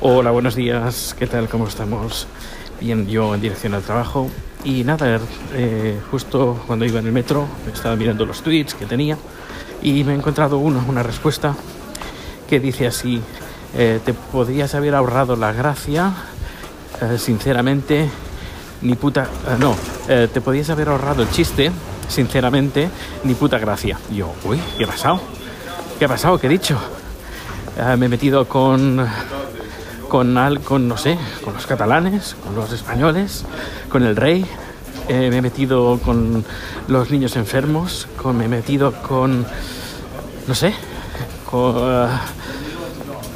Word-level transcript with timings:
Hola, 0.00 0.30
buenos 0.30 0.54
días, 0.54 1.16
¿qué 1.18 1.26
tal? 1.26 1.48
¿Cómo 1.48 1.66
estamos? 1.66 2.28
Bien, 2.80 3.08
yo 3.08 3.34
en 3.34 3.40
dirección 3.40 3.74
al 3.74 3.82
trabajo. 3.82 4.30
Y 4.62 4.84
nada, 4.84 5.18
eh, 5.54 5.98
justo 6.12 6.62
cuando 6.68 6.84
iba 6.84 7.00
en 7.00 7.06
el 7.06 7.12
metro, 7.12 7.48
estaba 7.72 7.96
mirando 7.96 8.24
los 8.24 8.40
tweets 8.42 8.74
que 8.74 8.86
tenía 8.86 9.18
y 9.82 10.04
me 10.04 10.12
he 10.12 10.14
encontrado 10.14 10.58
uno, 10.58 10.84
una 10.88 11.02
respuesta 11.02 11.56
que 12.48 12.60
dice 12.60 12.86
así, 12.86 13.20
eh, 13.76 13.98
te 14.04 14.14
podrías 14.14 14.72
haber 14.76 14.94
ahorrado 14.94 15.34
la 15.34 15.52
gracia, 15.52 16.12
eh, 17.02 17.18
sinceramente, 17.18 18.08
ni 18.82 18.94
puta... 18.94 19.26
no, 19.58 19.74
te 20.06 20.40
podrías 20.40 20.70
haber 20.70 20.90
ahorrado 20.90 21.24
el 21.24 21.30
chiste, 21.30 21.72
sinceramente, 22.06 22.88
ni 23.24 23.34
puta 23.34 23.58
gracia. 23.58 23.98
Yo, 24.12 24.32
uy, 24.44 24.60
¿qué 24.76 24.84
ha 24.84 24.86
pasado? 24.86 25.20
¿Qué 25.98 26.04
ha 26.04 26.08
pasado? 26.08 26.38
¿Qué 26.38 26.46
he 26.46 26.50
dicho? 26.50 26.78
Me 27.96 28.06
he 28.06 28.08
metido 28.08 28.48
con 28.48 29.06
con, 30.08 30.36
al, 30.38 30.60
con, 30.60 30.88
no 30.88 30.96
sé, 30.96 31.18
con 31.44 31.54
los 31.54 31.66
catalanes, 31.66 32.36
con 32.44 32.54
los 32.54 32.72
españoles, 32.72 33.44
con 33.88 34.02
el 34.02 34.16
rey. 34.16 34.44
Eh, 35.08 35.28
me 35.30 35.38
he 35.38 35.42
metido 35.42 35.98
con 36.04 36.44
los 36.86 37.10
niños 37.10 37.36
enfermos, 37.36 38.08
me 38.34 38.44
he 38.44 38.48
metido 38.48 38.92
con, 38.92 39.46
no 40.46 40.54
sé, 40.54 40.74
con, 41.50 41.74
eh, 41.76 42.08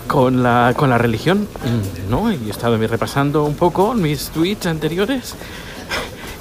con, 0.06 0.42
la, 0.42 0.74
con 0.76 0.90
la 0.90 0.98
religión, 0.98 1.48
Mm, 1.64 2.10
¿no? 2.10 2.32
Y 2.32 2.48
he 2.48 2.50
estado 2.50 2.76
repasando 2.76 3.44
un 3.44 3.54
poco 3.54 3.94
mis 3.94 4.30
tweets 4.30 4.66
anteriores 4.66 5.34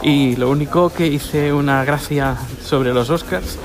y 0.02 0.36
lo 0.36 0.50
único 0.50 0.90
que 0.90 1.08
hice 1.08 1.54
una 1.54 1.84
gracia 1.86 2.36
sobre 2.63 2.94
los 2.94 3.10
Oscars 3.10 3.58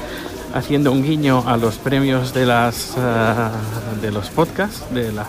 haciendo 0.57 0.91
un 0.91 1.03
guiño 1.03 1.45
a 1.47 1.57
los 1.57 1.77
premios 1.77 2.33
de 2.33 2.47
las 2.47 2.95
eh, 2.97 3.51
de 4.01 4.11
los 4.11 4.31
podcasts, 4.31 4.83
de 4.91 5.13
las 5.13 5.29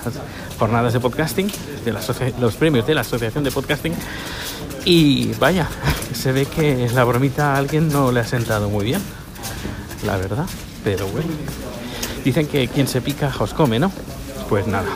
jornadas 0.58 0.94
de 0.94 1.00
podcasting, 1.00 1.52
de 1.84 1.94
los 2.40 2.56
premios 2.56 2.88
de 2.88 2.96
la 2.96 3.02
Asociación 3.02 3.44
de 3.44 3.52
Podcasting. 3.52 3.94
Y 4.86 5.34
vaya, 5.34 5.68
se 6.14 6.32
ve 6.32 6.46
que 6.46 6.90
la 6.94 7.04
bromita 7.04 7.54
a 7.54 7.58
alguien 7.58 7.90
no 7.90 8.12
le 8.12 8.22
ha 8.22 8.26
sentado 8.26 8.70
muy 8.70 8.86
bien, 8.86 9.02
la 10.06 10.18
verdad. 10.18 10.46
Pero 10.84 11.08
bueno, 11.08 11.28
dicen 12.24 12.48
que 12.48 12.68
quien 12.70 12.88
se 12.88 13.02
pica 13.02 13.28
ajos 13.28 13.54
come, 13.54 13.80
¿no? 13.80 13.92
Pues 14.48 14.66
nada, 14.68 14.90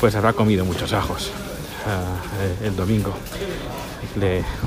pues 0.00 0.14
habrá 0.14 0.32
comido 0.32 0.64
muchos 0.64 0.92
ajos 0.94 1.30
eh, 1.86 2.66
el 2.66 2.76
domingo. 2.76 3.14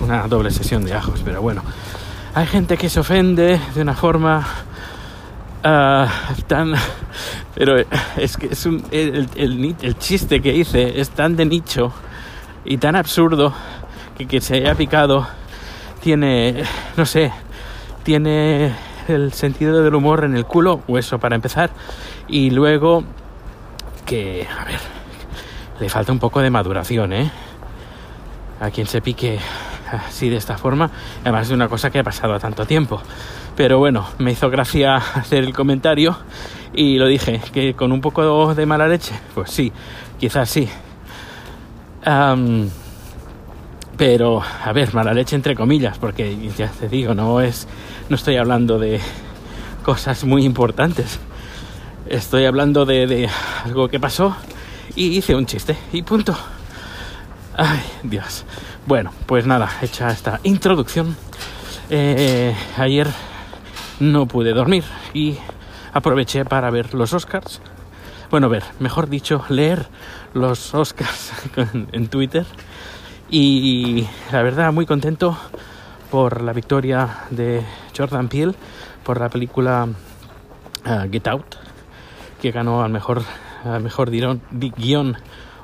Una 0.01 0.27
doble 0.27 0.51
sesión 0.51 0.85
de 0.85 0.93
ajos, 0.93 1.21
pero 1.25 1.41
bueno. 1.41 1.63
Hay 2.35 2.47
gente 2.47 2.77
que 2.77 2.89
se 2.89 2.99
ofende 2.99 3.59
de 3.75 3.81
una 3.81 3.93
forma 3.93 4.43
ah, 5.63 6.07
tan... 6.47 6.73
Pero 7.55 7.75
es 8.17 8.37
que 8.37 8.47
es 8.47 8.65
un, 8.65 8.83
el, 8.91 9.29
el 9.35 9.75
el 9.81 9.97
chiste 9.97 10.41
que 10.41 10.53
hice 10.53 10.99
es 10.99 11.11
tan 11.11 11.35
de 11.35 11.45
nicho 11.45 11.93
y 12.65 12.77
tan 12.77 12.95
absurdo 12.95 13.53
que 14.17 14.25
que 14.25 14.41
se 14.41 14.55
haya 14.55 14.75
picado 14.75 15.27
tiene, 16.01 16.63
no 16.97 17.05
sé, 17.05 17.31
tiene 18.03 18.73
el 19.07 19.31
sentido 19.33 19.81
del 19.83 19.95
humor 19.95 20.25
en 20.25 20.35
el 20.35 20.45
culo, 20.45 20.81
o 20.87 20.97
eso 20.97 21.17
para 21.17 21.35
empezar, 21.35 21.71
y 22.27 22.49
luego 22.49 23.03
que, 24.05 24.45
a 24.47 24.65
ver, 24.65 24.79
le 25.79 25.89
falta 25.89 26.11
un 26.11 26.19
poco 26.19 26.41
de 26.41 26.49
maduración, 26.49 27.13
¿eh? 27.13 27.31
A 28.59 28.69
quien 28.69 28.87
se 28.87 29.01
pique 29.01 29.39
así 29.91 30.29
de 30.29 30.37
esta 30.37 30.57
forma, 30.57 30.89
además 31.21 31.47
de 31.47 31.53
una 31.53 31.67
cosa 31.67 31.89
que 31.89 31.99
ha 31.99 32.03
pasado 32.03 32.33
a 32.33 32.39
tanto 32.39 32.65
tiempo. 32.65 33.01
Pero 33.55 33.77
bueno, 33.77 34.07
me 34.17 34.31
hizo 34.31 34.49
gracia 34.49 34.95
hacer 35.15 35.43
el 35.43 35.53
comentario 35.53 36.17
y 36.73 36.97
lo 36.97 37.07
dije, 37.07 37.39
que 37.53 37.73
con 37.75 37.91
un 37.91 38.01
poco 38.01 38.55
de 38.55 38.65
mala 38.65 38.87
leche, 38.87 39.13
pues 39.35 39.51
sí, 39.51 39.71
quizás 40.19 40.49
sí. 40.49 40.67
Pero, 43.97 44.41
a 44.41 44.73
ver, 44.73 44.93
mala 44.93 45.13
leche 45.13 45.35
entre 45.35 45.55
comillas, 45.55 45.97
porque 45.99 46.35
ya 46.57 46.67
te 46.67 46.89
digo, 46.89 47.13
no 47.13 47.41
es. 47.41 47.67
No 48.09 48.15
estoy 48.15 48.37
hablando 48.37 48.79
de 48.79 48.99
cosas 49.83 50.23
muy 50.23 50.43
importantes. 50.45 51.19
Estoy 52.09 52.45
hablando 52.45 52.85
de, 52.85 53.07
de 53.07 53.29
algo 53.63 53.87
que 53.87 53.99
pasó 53.99 54.35
y 54.95 55.17
hice 55.17 55.35
un 55.35 55.45
chiste 55.45 55.77
y 55.93 56.01
punto. 56.01 56.35
Ay, 57.55 57.79
Dios. 58.01 58.45
Bueno, 58.87 59.13
pues 59.27 59.45
nada, 59.45 59.69
hecha 59.81 60.09
esta 60.09 60.39
introducción. 60.43 61.15
eh, 61.89 62.55
ayer 62.77 63.07
no 63.99 64.25
pude 64.27 64.53
dormir 64.53 64.83
y 65.13 65.37
aproveché 65.93 66.45
para 66.45 66.69
ver 66.69 66.93
los 66.93 67.13
Oscars. 67.13 67.61
Bueno, 68.29 68.49
ver, 68.49 68.63
mejor 68.79 69.09
dicho, 69.09 69.43
leer 69.49 69.87
los 70.33 70.73
Oscars 70.73 71.31
en- 71.91 72.07
Twitter. 72.07 72.45
Y 73.29 74.07
la 74.31 74.41
verdad, 74.43 74.71
muy 74.73 74.85
contento 74.85 75.37
por 76.11 76.41
la 76.41 76.53
victoria 76.53 77.25
de 77.31 77.63
Jordan 77.97 78.27
Peele 78.29 78.53
por 79.03 79.19
la 79.19 79.29
película 79.29 79.87
ah, 80.85 81.05
Get 81.11 81.27
Out, 81.27 81.55
que 82.41 82.51
ganó 82.51 82.83
al 82.83 82.91
mejor, 82.91 83.23
al 83.65 83.81
mejor 83.81 84.09
guion 84.11 85.17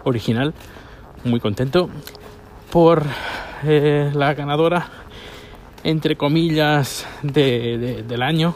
original. 0.04 0.54
Muy 1.24 1.40
contento 1.40 1.90
por 2.72 3.04
eh, 3.64 4.12
la 4.14 4.34
ganadora, 4.34 4.88
entre 5.84 6.16
comillas, 6.18 7.06
de- 7.24 7.78
de- 7.78 8.04
del 8.04 8.22
año, 8.22 8.56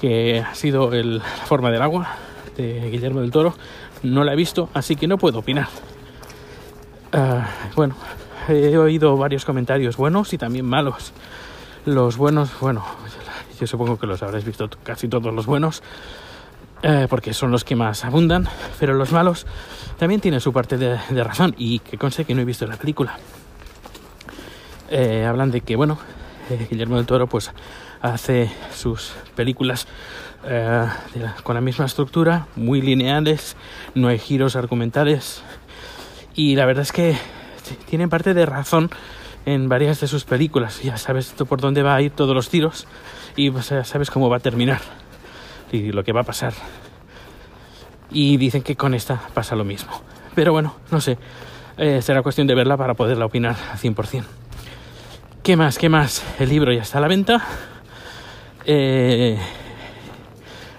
que 0.00 0.40
ha 0.40 0.54
sido 0.54 0.92
el, 0.92 1.22
forma 1.46 1.70
del 1.70 1.82
agua 1.82 2.08
de 2.56 2.90
Guillermo 2.90 3.20
del 3.20 3.30
Toro. 3.30 3.54
No 4.02 4.24
la 4.24 4.32
he 4.32 4.36
visto, 4.36 4.68
así 4.74 4.94
que 4.96 5.06
no 5.06 5.16
puedo 5.18 5.38
opinar. 5.38 5.68
Ah, 7.12 7.48
bueno, 7.74 7.94
he 8.48 8.76
oído 8.76 9.16
varios 9.16 9.44
comentarios 9.44 9.96
buenos 9.96 10.32
y 10.32 10.38
también 10.38 10.66
malos. 10.66 11.12
Los 11.86 12.16
buenos, 12.16 12.50
bueno, 12.60 12.84
yo 13.60 13.66
supongo 13.66 13.98
que 13.98 14.06
los 14.06 14.22
habréis 14.22 14.44
visto 14.44 14.68
casi 14.82 15.08
todos 15.08 15.32
los 15.32 15.46
buenos, 15.46 15.82
eh, 16.82 17.06
porque 17.08 17.32
son 17.32 17.50
los 17.52 17.64
que 17.64 17.74
más 17.76 18.04
abundan, 18.04 18.48
pero 18.78 18.92
los 18.94 19.12
malos 19.12 19.46
también 19.98 20.20
tienen 20.20 20.40
su 20.40 20.52
parte 20.52 20.76
de, 20.76 20.98
de 21.08 21.24
razón 21.24 21.54
y 21.56 21.78
que 21.78 21.96
conste 21.96 22.24
que 22.24 22.34
no 22.34 22.42
he 22.42 22.44
visto 22.44 22.66
la 22.66 22.76
película. 22.76 23.18
Eh, 24.90 25.24
hablan 25.26 25.50
de 25.50 25.62
que, 25.62 25.74
bueno, 25.76 25.98
eh, 26.50 26.66
Guillermo 26.70 26.96
del 26.96 27.06
Toro 27.06 27.26
pues 27.26 27.52
hace 28.00 28.50
sus 28.74 29.14
películas 29.34 29.86
eh, 30.44 30.86
con 31.42 31.54
la 31.54 31.60
misma 31.60 31.86
estructura, 31.86 32.46
muy 32.56 32.80
lineales, 32.80 33.56
no 33.94 34.08
hay 34.08 34.18
giros 34.18 34.56
argumentales 34.56 35.42
y 36.34 36.54
la 36.56 36.66
verdad 36.66 36.82
es 36.82 36.92
que 36.92 37.16
tienen 37.88 38.08
parte 38.08 38.34
de 38.34 38.46
razón 38.46 38.90
en 39.44 39.68
varias 39.68 40.00
de 40.00 40.08
sus 40.08 40.24
películas. 40.24 40.82
Ya 40.82 40.96
sabes 40.98 41.32
por 41.48 41.60
dónde 41.60 41.82
va 41.82 41.94
a 41.94 42.02
ir 42.02 42.10
todos 42.12 42.34
los 42.34 42.48
tiros 42.48 42.86
y 43.36 43.50
sabes 43.62 44.10
cómo 44.10 44.28
va 44.28 44.36
a 44.36 44.40
terminar 44.40 44.80
y 45.72 45.92
lo 45.92 46.04
que 46.04 46.12
va 46.12 46.20
a 46.20 46.24
pasar. 46.24 46.52
Y 48.10 48.36
dicen 48.36 48.62
que 48.62 48.76
con 48.76 48.94
esta 48.94 49.20
pasa 49.34 49.56
lo 49.56 49.64
mismo. 49.64 49.92
Pero 50.34 50.52
bueno, 50.52 50.76
no 50.90 51.00
sé. 51.00 51.18
Eh, 51.78 52.00
será 52.02 52.22
cuestión 52.22 52.46
de 52.46 52.54
verla 52.54 52.76
para 52.76 52.94
poderla 52.94 53.26
opinar 53.26 53.56
al 53.72 53.78
100%. 53.78 54.24
¿Qué 55.46 55.54
más? 55.54 55.78
¿Qué 55.78 55.88
más? 55.88 56.24
El 56.40 56.48
libro 56.48 56.72
ya 56.72 56.82
está 56.82 56.98
a 56.98 57.00
la 57.00 57.06
venta. 57.06 57.40
Eh, 58.64 59.38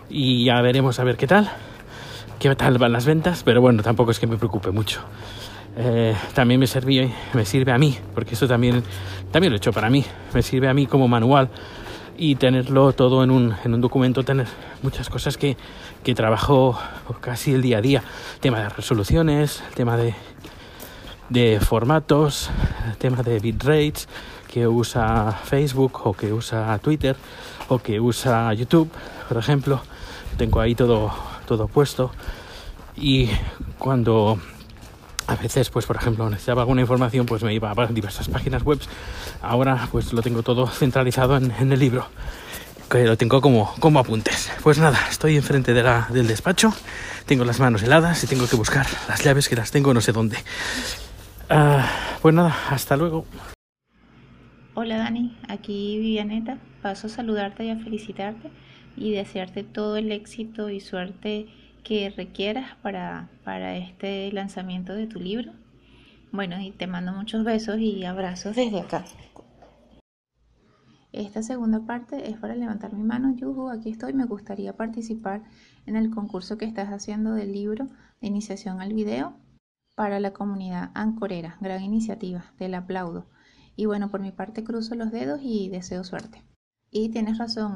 y 0.10 0.44
ya 0.44 0.60
veremos 0.60 1.00
a 1.00 1.06
ver 1.06 1.16
qué 1.16 1.26
tal. 1.26 1.50
Qué 2.38 2.54
tal 2.54 2.78
van 2.78 2.92
las 2.92 3.06
ventas. 3.06 3.44
Pero 3.44 3.62
bueno, 3.62 3.82
tampoco 3.82 4.12
es 4.12 4.20
que 4.20 4.28
me 4.28 4.36
preocupe 4.36 4.72
mucho. 4.72 5.00
Eh, 5.78 6.14
también 6.34 6.60
me 6.60 6.68
sirve, 6.68 7.14
me 7.34 7.46
sirve 7.46 7.72
a 7.72 7.78
mí, 7.78 7.98
porque 8.14 8.34
esto 8.34 8.46
también, 8.46 8.84
también 9.32 9.54
lo 9.54 9.56
he 9.56 9.60
hecho 9.60 9.72
para 9.72 9.90
mí. 9.90 10.04
Me 10.34 10.42
sirve 10.42 10.68
a 10.68 10.74
mí 10.74 10.86
como 10.86 11.08
manual 11.08 11.48
y 12.18 12.36
tenerlo 12.36 12.92
todo 12.92 13.24
en 13.24 13.32
un, 13.32 13.56
en 13.64 13.74
un 13.74 13.80
documento, 13.80 14.24
tener 14.24 14.48
muchas 14.82 15.10
cosas 15.10 15.38
que, 15.38 15.56
que 16.04 16.14
trabajo 16.14 16.78
casi 17.22 17.54
el 17.54 17.62
día 17.62 17.78
a 17.78 17.82
día. 17.82 18.04
Tema 18.42 18.60
de 18.60 18.68
resoluciones, 18.68 19.64
tema 19.76 19.96
de, 19.96 20.14
de 21.30 21.58
formatos, 21.62 22.50
tema 22.98 23.24
de 23.24 23.40
bitrates 23.40 24.10
que 24.48 24.68
usa 24.68 25.32
Facebook 25.44 26.02
o 26.06 26.14
que 26.14 26.34
usa 26.34 26.78
Twitter 26.80 27.16
o 27.70 27.80
que 27.80 28.00
usa 28.00 28.54
YouTube, 28.54 28.90
por 29.28 29.38
ejemplo. 29.38 29.82
Tengo 30.38 30.60
ahí 30.60 30.76
todo, 30.76 31.12
todo 31.46 31.68
puesto 31.68 32.12
y 32.96 33.30
cuando 33.78 34.40
a 35.28 35.36
veces, 35.36 35.70
pues 35.70 35.86
por 35.86 35.98
ejemplo, 35.98 36.30
necesitaba 36.30 36.62
alguna 36.62 36.82
información, 36.82 37.26
pues 37.26 37.44
me 37.44 37.54
iba 37.54 37.72
a 37.72 37.88
diversas 37.88 38.30
páginas 38.30 38.64
web. 38.64 38.80
Ahora, 39.42 39.88
pues 39.92 40.14
lo 40.14 40.22
tengo 40.22 40.42
todo 40.42 40.68
centralizado 40.68 41.38
en, 41.38 41.72
el 41.72 41.80
libro, 41.80 42.08
que 42.90 43.04
lo 43.04 43.18
tengo 43.18 43.42
como, 43.42 43.74
como 43.80 44.00
apuntes. 44.00 44.52
Pues 44.64 44.78
nada, 44.80 45.00
estoy 45.10 45.36
enfrente 45.36 45.74
de 45.74 45.84
del 46.10 46.28
despacho, 46.28 46.74
tengo 47.26 47.44
las 47.44 47.60
manos 47.60 47.84
heladas 47.84 48.24
y 48.24 48.28
tengo 48.28 48.48
que 48.48 48.56
buscar 48.56 48.88
las 49.08 49.24
llaves 49.24 49.50
que 49.50 49.56
las 49.56 49.72
tengo 49.72 49.94
no 49.94 50.02
sé 50.02 50.14
dónde. 50.14 50.38
Ah, 51.50 51.86
pues 52.22 52.34
nada, 52.34 52.56
hasta 52.70 52.96
luego. 52.96 53.26
Hola 54.80 54.98
Dani, 54.98 55.36
aquí 55.48 55.98
Vivianeta. 55.98 56.60
Paso 56.84 57.08
a 57.08 57.10
saludarte 57.10 57.66
y 57.66 57.72
a 57.72 57.80
felicitarte 57.80 58.52
y 58.96 59.12
desearte 59.12 59.64
todo 59.64 59.98
el 59.98 60.12
éxito 60.12 60.70
y 60.70 60.82
suerte 60.82 61.48
que 61.84 62.12
requieras 62.12 62.76
para, 62.84 63.28
para 63.44 63.76
este 63.76 64.32
lanzamiento 64.32 64.94
de 64.94 65.08
tu 65.08 65.20
libro. 65.20 65.52
Bueno, 66.32 66.62
y 66.62 66.70
te 66.70 66.86
mando 66.86 67.12
muchos 67.12 67.44
besos 67.44 67.80
y 67.80 68.06
abrazos 68.06 68.56
desde 68.56 68.82
acá. 68.82 69.04
Esta 71.12 71.42
segunda 71.42 71.80
parte 71.88 72.30
es 72.30 72.38
para 72.38 72.54
levantar 72.54 72.94
mi 72.94 73.02
mano. 73.02 73.36
Yuhu, 73.36 73.70
aquí 73.70 73.90
estoy. 73.90 74.14
Me 74.14 74.26
gustaría 74.26 74.78
participar 74.78 75.42
en 75.88 75.96
el 75.96 76.12
concurso 76.12 76.60
que 76.60 76.66
estás 76.66 76.90
haciendo 76.90 77.34
del 77.34 77.52
libro 77.52 77.88
de 78.22 78.28
iniciación 78.28 78.80
al 78.80 78.94
video 78.94 79.34
para 79.96 80.20
la 80.20 80.34
comunidad 80.34 80.92
ancorera. 80.94 81.58
Gran 81.62 81.82
iniciativa. 81.82 82.46
Te 82.60 82.70
la 82.70 82.78
aplaudo. 82.78 83.26
Y 83.78 83.86
bueno, 83.86 84.10
por 84.10 84.20
mi 84.20 84.32
parte 84.32 84.64
cruzo 84.66 84.96
los 84.96 85.12
dedos 85.12 85.40
y 85.44 85.70
deseo 85.70 86.04
suerte. 86.04 86.44
Y 86.90 87.10
tienes 87.10 87.38
razón, 87.38 87.76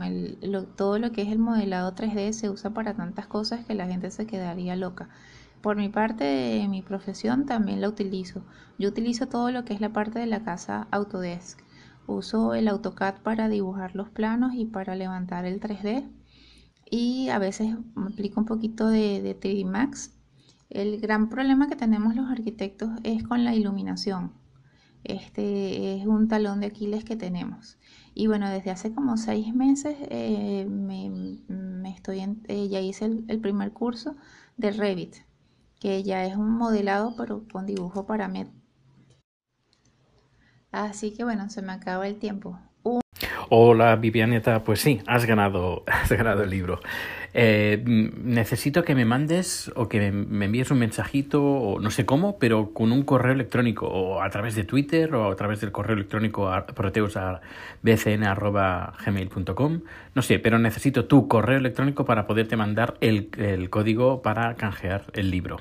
todo 0.75 0.97
lo 0.97 1.11
que 1.11 1.21
es 1.21 1.27
el 1.29 1.37
modelado 1.37 1.93
3D 1.93 2.33
se 2.33 2.49
usa 2.49 2.71
para 2.71 2.95
tantas 2.95 3.27
cosas 3.27 3.63
que 3.65 3.75
la 3.75 3.87
gente 3.87 4.09
se 4.09 4.25
quedaría 4.25 4.75
loca. 4.75 5.09
Por 5.61 5.77
mi 5.77 5.89
parte, 5.89 6.65
mi 6.67 6.81
profesión 6.81 7.45
también 7.45 7.81
la 7.81 7.87
utilizo. 7.89 8.43
Yo 8.79 8.89
utilizo 8.89 9.27
todo 9.27 9.51
lo 9.51 9.63
que 9.63 9.75
es 9.75 9.81
la 9.81 9.93
parte 9.93 10.17
de 10.17 10.25
la 10.25 10.43
casa 10.43 10.87
Autodesk. 10.89 11.59
Uso 12.07 12.55
el 12.55 12.67
AutoCAD 12.67 13.21
para 13.21 13.47
dibujar 13.47 13.95
los 13.95 14.09
planos 14.09 14.55
y 14.55 14.65
para 14.65 14.95
levantar 14.95 15.45
el 15.45 15.59
3D. 15.59 16.09
Y 16.89 17.29
a 17.29 17.37
veces 17.37 17.75
aplico 17.95 18.39
un 18.39 18.47
poquito 18.47 18.87
de, 18.87 19.21
de 19.21 19.39
3D 19.39 19.65
Max. 19.69 20.17
El 20.69 20.99
gran 20.99 21.29
problema 21.29 21.67
que 21.67 21.75
tenemos 21.75 22.15
los 22.15 22.31
arquitectos 22.31 22.89
es 23.03 23.21
con 23.23 23.43
la 23.43 23.53
iluminación. 23.53 24.31
Este 25.03 25.95
es 25.95 26.05
un 26.05 26.27
talón 26.27 26.59
de 26.59 26.67
Aquiles 26.67 27.03
que 27.03 27.15
tenemos. 27.15 27.77
Y 28.13 28.27
bueno, 28.27 28.49
desde 28.49 28.71
hace 28.71 28.93
como 28.93 29.17
seis 29.17 29.53
meses 29.53 29.97
eh, 30.09 30.65
me, 30.69 31.89
estoy 31.89 32.21
eh, 32.47 32.67
ya 32.69 32.79
hice 32.79 33.05
el, 33.05 33.39
primer 33.41 33.71
curso 33.71 34.15
de 34.57 34.71
Revit, 34.71 35.15
que 35.79 36.03
ya 36.03 36.25
es 36.25 36.35
un 36.35 36.51
modelado 36.51 37.15
pero 37.17 37.45
con 37.51 37.65
dibujo 37.65 38.05
para 38.05 38.27
mí. 38.27 38.45
Así 40.71 41.13
que 41.13 41.23
bueno, 41.23 41.49
se 41.49 41.61
me 41.61 41.71
acaba 41.73 42.07
el 42.07 42.17
tiempo. 42.17 42.59
Hola 43.53 43.97
Vivianeta, 43.97 44.63
pues 44.63 44.79
sí, 44.79 45.01
has 45.07 45.25
ganado, 45.25 45.83
has 45.87 46.09
ganado 46.09 46.43
el 46.43 46.49
libro. 46.49 46.79
Eh, 47.33 47.83
necesito 47.83 48.85
que 48.85 48.95
me 48.95 49.03
mandes 49.03 49.69
o 49.75 49.89
que 49.89 50.09
me, 50.13 50.45
envíes 50.45 50.71
un 50.71 50.79
mensajito, 50.79 51.43
o 51.43 51.79
no 51.81 51.91
sé 51.91 52.05
cómo, 52.05 52.39
pero 52.39 52.71
con 52.71 52.93
un 52.93 53.03
correo 53.03 53.33
electrónico, 53.33 53.87
o 53.87 54.21
a 54.21 54.29
través 54.29 54.55
de 54.55 54.63
Twitter, 54.63 55.13
o 55.13 55.29
a 55.29 55.35
través 55.35 55.59
del 55.59 55.73
correo 55.73 55.97
electrónico 55.97 56.47
a. 56.47 56.65
No 60.15 60.21
sé, 60.21 60.39
pero 60.39 60.57
necesito 60.57 61.03
tu 61.03 61.27
correo 61.27 61.57
electrónico 61.57 62.05
para 62.05 62.27
poderte 62.27 62.55
mandar 62.55 62.95
el 63.01 63.69
código 63.69 64.21
para 64.21 64.55
canjear 64.55 65.07
el 65.11 65.29
libro. 65.29 65.57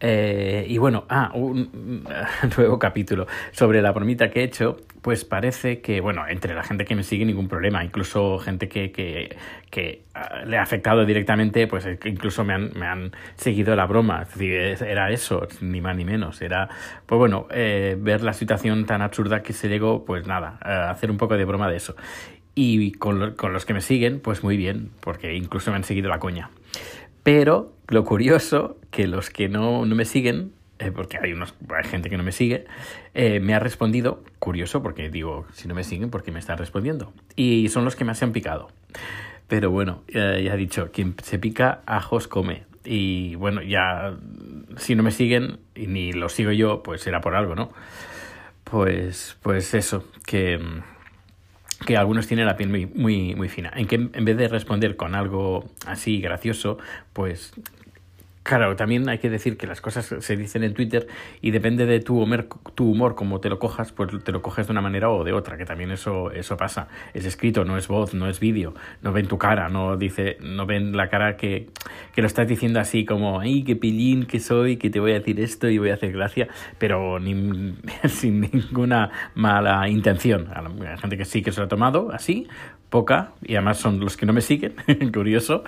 Eh, 0.00 0.64
y 0.68 0.78
bueno, 0.78 1.04
ah, 1.08 1.30
un, 1.34 2.04
nuevo 2.56 2.78
capítulo 2.78 3.26
sobre 3.50 3.82
la 3.82 3.92
bromita 3.92 4.30
que 4.30 4.40
he 4.40 4.44
hecho, 4.44 4.76
pues 5.02 5.24
parece 5.24 5.80
que, 5.80 6.00
bueno, 6.00 6.26
entre 6.28 6.54
la 6.54 6.62
gente 6.62 6.84
que 6.84 6.94
me 6.94 7.02
sigue 7.02 7.24
ningún 7.24 7.48
problema, 7.48 7.84
incluso 7.84 8.38
gente 8.38 8.68
que, 8.68 8.92
que, 8.92 9.36
que 9.70 10.04
ah, 10.14 10.44
le 10.46 10.56
ha 10.58 10.62
afectado 10.62 11.04
directamente, 11.04 11.66
pues 11.66 11.86
incluso 12.04 12.44
me 12.44 12.54
han, 12.54 12.70
me 12.74 12.86
han 12.86 13.12
seguido 13.36 13.74
la 13.74 13.86
broma, 13.86 14.26
era 14.38 15.10
eso, 15.10 15.48
ni 15.60 15.80
más 15.80 15.96
ni 15.96 16.04
menos, 16.04 16.40
era, 16.42 16.68
pues 17.06 17.18
bueno, 17.18 17.48
eh, 17.50 17.96
ver 17.98 18.22
la 18.22 18.32
situación 18.32 18.86
tan 18.86 19.02
absurda 19.02 19.42
que 19.42 19.52
se 19.52 19.68
llegó, 19.68 20.04
pues 20.04 20.26
nada, 20.26 20.58
hacer 20.90 21.10
un 21.10 21.16
poco 21.16 21.36
de 21.36 21.44
broma 21.44 21.68
de 21.68 21.76
eso. 21.76 21.96
Y 22.54 22.90
con, 22.92 23.34
con 23.34 23.52
los 23.52 23.64
que 23.64 23.72
me 23.72 23.80
siguen, 23.80 24.18
pues 24.18 24.42
muy 24.42 24.56
bien, 24.56 24.90
porque 25.00 25.34
incluso 25.34 25.70
me 25.70 25.76
han 25.76 25.84
seguido 25.84 26.08
la 26.08 26.18
coña. 26.18 26.50
Pero 27.28 27.74
lo 27.88 28.06
curioso, 28.06 28.78
que 28.90 29.06
los 29.06 29.28
que 29.28 29.50
no, 29.50 29.84
no 29.84 29.94
me 29.94 30.06
siguen, 30.06 30.52
eh, 30.78 30.90
porque 30.90 31.18
hay, 31.22 31.34
unos, 31.34 31.54
hay 31.76 31.84
gente 31.86 32.08
que 32.08 32.16
no 32.16 32.22
me 32.22 32.32
sigue, 32.32 32.64
eh, 33.12 33.38
me 33.38 33.52
ha 33.52 33.58
respondido, 33.58 34.24
curioso, 34.38 34.82
porque 34.82 35.10
digo, 35.10 35.44
si 35.52 35.68
no 35.68 35.74
me 35.74 35.84
siguen, 35.84 36.08
¿por 36.08 36.22
qué 36.22 36.32
me 36.32 36.38
están 36.38 36.56
respondiendo? 36.56 37.12
Y 37.36 37.68
son 37.68 37.84
los 37.84 37.96
que 37.96 38.06
me 38.06 38.14
han 38.18 38.32
picado. 38.32 38.68
Pero 39.46 39.70
bueno, 39.70 40.04
ya 40.08 40.54
he 40.54 40.56
dicho, 40.56 40.90
quien 40.90 41.16
se 41.22 41.38
pica, 41.38 41.82
ajos 41.84 42.28
come. 42.28 42.62
Y 42.82 43.34
bueno, 43.34 43.60
ya, 43.60 44.16
si 44.78 44.94
no 44.94 45.02
me 45.02 45.10
siguen 45.10 45.58
y 45.74 45.86
ni 45.86 46.14
los 46.14 46.32
sigo 46.32 46.52
yo, 46.52 46.82
pues 46.82 47.02
será 47.02 47.20
por 47.20 47.34
algo, 47.34 47.54
¿no? 47.54 47.70
Pues, 48.64 49.36
pues 49.42 49.74
eso, 49.74 50.02
que 50.24 50.58
que 51.86 51.96
algunos 51.96 52.26
tienen 52.26 52.46
la 52.46 52.56
piel 52.56 52.68
muy, 52.68 52.86
muy, 52.86 53.34
muy 53.34 53.48
fina. 53.48 53.72
En 53.76 53.86
que 53.86 53.96
en 53.96 54.24
vez 54.24 54.36
de 54.36 54.48
responder 54.48 54.96
con 54.96 55.14
algo 55.14 55.64
así 55.86 56.20
gracioso, 56.20 56.78
pues 57.12 57.52
Claro, 58.48 58.76
también 58.76 59.06
hay 59.10 59.18
que 59.18 59.28
decir 59.28 59.58
que 59.58 59.66
las 59.66 59.82
cosas 59.82 60.06
se 60.20 60.36
dicen 60.38 60.64
en 60.64 60.72
Twitter 60.72 61.06
y 61.42 61.50
depende 61.50 61.84
de 61.84 62.00
tu 62.00 62.18
humor, 62.18 62.48
tu 62.74 62.90
humor 62.90 63.14
como 63.14 63.40
te 63.40 63.50
lo 63.50 63.58
cojas, 63.58 63.92
pues 63.92 64.24
te 64.24 64.32
lo 64.32 64.40
coges 64.40 64.66
de 64.66 64.72
una 64.72 64.80
manera 64.80 65.10
o 65.10 65.22
de 65.22 65.34
otra, 65.34 65.58
que 65.58 65.66
también 65.66 65.90
eso, 65.90 66.30
eso 66.30 66.56
pasa. 66.56 66.88
Es 67.12 67.26
escrito, 67.26 67.66
no 67.66 67.76
es 67.76 67.88
voz, 67.88 68.14
no 68.14 68.26
es 68.26 68.40
vídeo, 68.40 68.72
no 69.02 69.12
ven 69.12 69.28
tu 69.28 69.36
cara, 69.36 69.68
no 69.68 69.98
dice, 69.98 70.38
no 70.40 70.64
ven 70.64 70.96
la 70.96 71.10
cara 71.10 71.36
que, 71.36 71.68
que 72.14 72.22
lo 72.22 72.26
estás 72.26 72.48
diciendo 72.48 72.80
así 72.80 73.04
como, 73.04 73.38
ay, 73.38 73.64
qué 73.64 73.76
pillín 73.76 74.24
que 74.24 74.40
soy, 74.40 74.78
que 74.78 74.88
te 74.88 74.98
voy 74.98 75.10
a 75.10 75.18
decir 75.18 75.38
esto 75.40 75.68
y 75.68 75.76
voy 75.76 75.90
a 75.90 75.94
hacer 75.94 76.12
gracia, 76.12 76.48
pero 76.78 77.20
ni, 77.20 77.74
sin 78.08 78.40
ninguna 78.40 79.10
mala 79.34 79.86
intención. 79.90 80.48
A 80.54 80.62
la 80.62 80.96
gente 80.96 81.18
que 81.18 81.26
sí 81.26 81.42
que 81.42 81.52
se 81.52 81.60
lo 81.60 81.66
ha 81.66 81.68
tomado 81.68 82.12
así, 82.12 82.48
poca, 82.90 83.32
y 83.42 83.54
además 83.54 83.78
son 83.78 84.00
los 84.00 84.16
que 84.16 84.26
no 84.26 84.32
me 84.32 84.40
siguen, 84.40 84.74
curioso, 85.12 85.62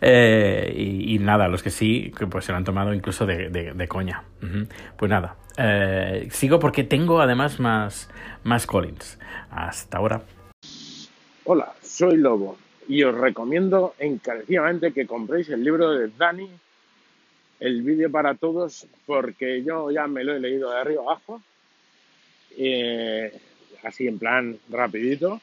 eh, 0.00 0.72
y, 0.76 1.18
nada, 1.18 1.48
los 1.48 1.62
que 1.62 1.70
sí, 1.70 2.12
pues 2.30 2.44
se 2.44 2.52
lo 2.52 2.58
han 2.58 2.64
tomado 2.64 2.94
incluso 2.94 3.26
de, 3.26 3.50
de, 3.50 3.88
coña. 3.88 4.22
Pues 4.96 5.10
nada, 5.10 5.36
eh, 5.56 6.28
sigo 6.30 6.58
porque 6.58 6.84
tengo 6.84 7.20
además 7.20 7.58
más, 7.60 8.08
más 8.44 8.66
Collins. 8.66 9.18
Hasta 9.50 9.98
ahora. 9.98 10.22
Hola, 11.44 11.72
soy 11.82 12.16
Lobo 12.16 12.56
y 12.88 13.02
os 13.02 13.14
recomiendo 13.14 13.94
encarecidamente 13.98 14.92
que 14.92 15.06
compréis 15.06 15.48
el 15.48 15.64
libro 15.64 15.90
de 15.90 16.10
Dani, 16.16 16.48
el 17.58 17.82
vídeo 17.82 18.10
para 18.10 18.34
todos, 18.34 18.86
porque 19.06 19.62
yo 19.64 19.90
ya 19.90 20.06
me 20.06 20.24
lo 20.24 20.34
he 20.34 20.40
leído 20.40 20.70
de 20.70 20.78
arriba 20.78 21.02
abajo, 21.02 21.42
eh, 22.56 23.32
así 23.82 24.06
en 24.06 24.18
plan 24.18 24.58
rapidito 24.70 25.40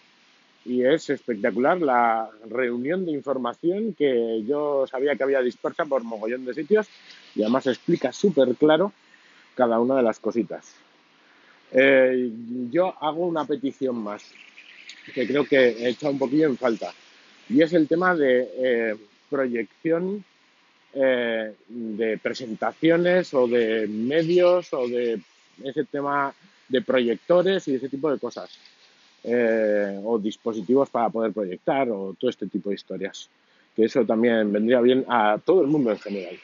y 0.67 0.83
es 0.83 1.09
espectacular 1.09 1.81
la 1.81 2.29
reunión 2.49 3.05
de 3.05 3.13
información 3.13 3.93
que 3.93 4.43
yo 4.45 4.85
sabía 4.85 5.15
que 5.15 5.23
había 5.23 5.41
dispersa 5.41 5.85
por 5.85 6.03
mogollón 6.03 6.43
de 6.43 6.53
sitios 6.53 6.87
y 7.35 7.41
además 7.41 7.67
explica 7.67 8.11
súper 8.11 8.53
claro 8.55 8.91
cada 9.55 9.79
una 9.79 9.95
de 9.95 10.03
las 10.03 10.19
cositas. 10.19 10.75
Eh, 11.71 12.31
yo 12.69 12.93
hago 13.01 13.25
una 13.25 13.45
petición 13.45 13.95
más 13.97 14.23
que 15.13 15.25
creo 15.25 15.45
que 15.45 15.69
he 15.69 15.89
echado 15.89 16.11
un 16.11 16.19
poquillo 16.19 16.47
en 16.47 16.57
falta 16.57 16.93
y 17.49 17.61
es 17.61 17.71
el 17.71 17.87
tema 17.87 18.13
de 18.13 18.49
eh, 18.57 18.95
proyección 19.29 20.23
eh, 20.93 21.53
de 21.67 22.17
presentaciones 22.17 23.33
o 23.33 23.47
de 23.47 23.87
medios 23.87 24.73
o 24.73 24.85
de 24.85 25.21
ese 25.63 25.85
tema 25.85 26.33
de 26.67 26.81
proyectores 26.81 27.65
y 27.69 27.75
ese 27.75 27.87
tipo 27.87 28.11
de 28.11 28.19
cosas 28.19 28.49
eh, 29.23 29.99
o 30.03 30.17
dispositivos 30.19 30.89
para 30.89 31.09
poder 31.09 31.33
proyectar 31.33 31.89
o 31.89 32.15
todo 32.19 32.29
este 32.29 32.47
tipo 32.47 32.69
de 32.69 32.75
historias. 32.75 33.29
Que 33.75 33.85
eso 33.85 34.05
también 34.05 34.51
vendría 34.51 34.81
bien 34.81 35.05
a 35.07 35.37
todo 35.43 35.61
el 35.61 35.67
mundo 35.67 35.91
en 35.91 35.99
general. 35.99 36.35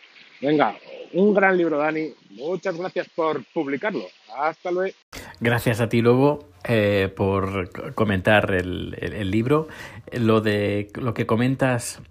Venga, 0.41 0.75
un 1.13 1.33
gran 1.33 1.57
libro, 1.57 1.77
Dani. 1.77 2.13
Muchas 2.31 2.77
gracias 2.77 3.07
por 3.15 3.43
publicarlo. 3.53 4.03
Hasta 4.37 4.71
luego. 4.71 4.95
Gracias 5.39 5.79
a 5.79 5.89
ti, 5.89 6.01
Lobo, 6.01 6.49
eh, 6.67 7.11
por 7.15 7.93
comentar 7.93 8.53
el, 8.53 8.95
el, 8.99 9.31
libro. 9.31 9.67
Lo 10.11 10.41
de 10.41 10.89
lo 10.95 11.13
que 11.13 11.25
comentas 11.25 12.01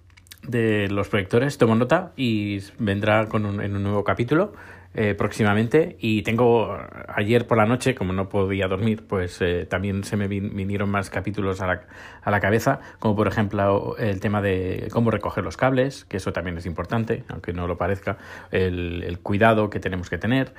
de 0.46 0.88
los 0.88 1.08
proyectores, 1.08 1.58
tomo 1.58 1.74
nota 1.74 2.12
y 2.16 2.60
vendrá 2.78 3.28
con 3.28 3.60
en 3.60 3.76
un 3.76 3.82
nuevo 3.82 4.04
capítulo. 4.04 4.52
Eh, 4.94 5.14
próximamente. 5.14 5.96
Y 6.00 6.20
tengo 6.20 6.76
ayer 7.08 7.46
por 7.46 7.56
la 7.56 7.64
noche, 7.64 7.94
como 7.94 8.12
no 8.12 8.28
podía 8.28 8.68
dormir, 8.68 9.06
pues 9.08 9.40
eh, 9.40 9.64
también 9.64 10.04
se 10.04 10.18
me 10.18 10.28
vinieron 10.28 10.90
más 10.90 11.08
capítulos 11.08 11.62
a 11.62 11.66
la, 11.66 11.86
a 12.20 12.30
la 12.30 12.40
cabeza, 12.40 12.80
como 12.98 13.16
por 13.16 13.26
ejemplo 13.26 13.96
el 13.96 14.20
tema 14.20 14.42
de 14.42 14.88
cómo 14.92 15.10
recoger 15.10 15.44
los 15.44 15.56
cables, 15.56 16.04
que 16.04 16.18
eso 16.18 16.34
también 16.34 16.58
es 16.58 16.66
importante, 16.66 17.24
aunque 17.28 17.54
no 17.54 17.66
lo 17.66 17.78
parezca, 17.78 18.18
el, 18.50 19.02
el 19.06 19.18
cuidado 19.20 19.70
que 19.70 19.80
tenemos 19.80 20.10
que 20.10 20.18
tener, 20.18 20.52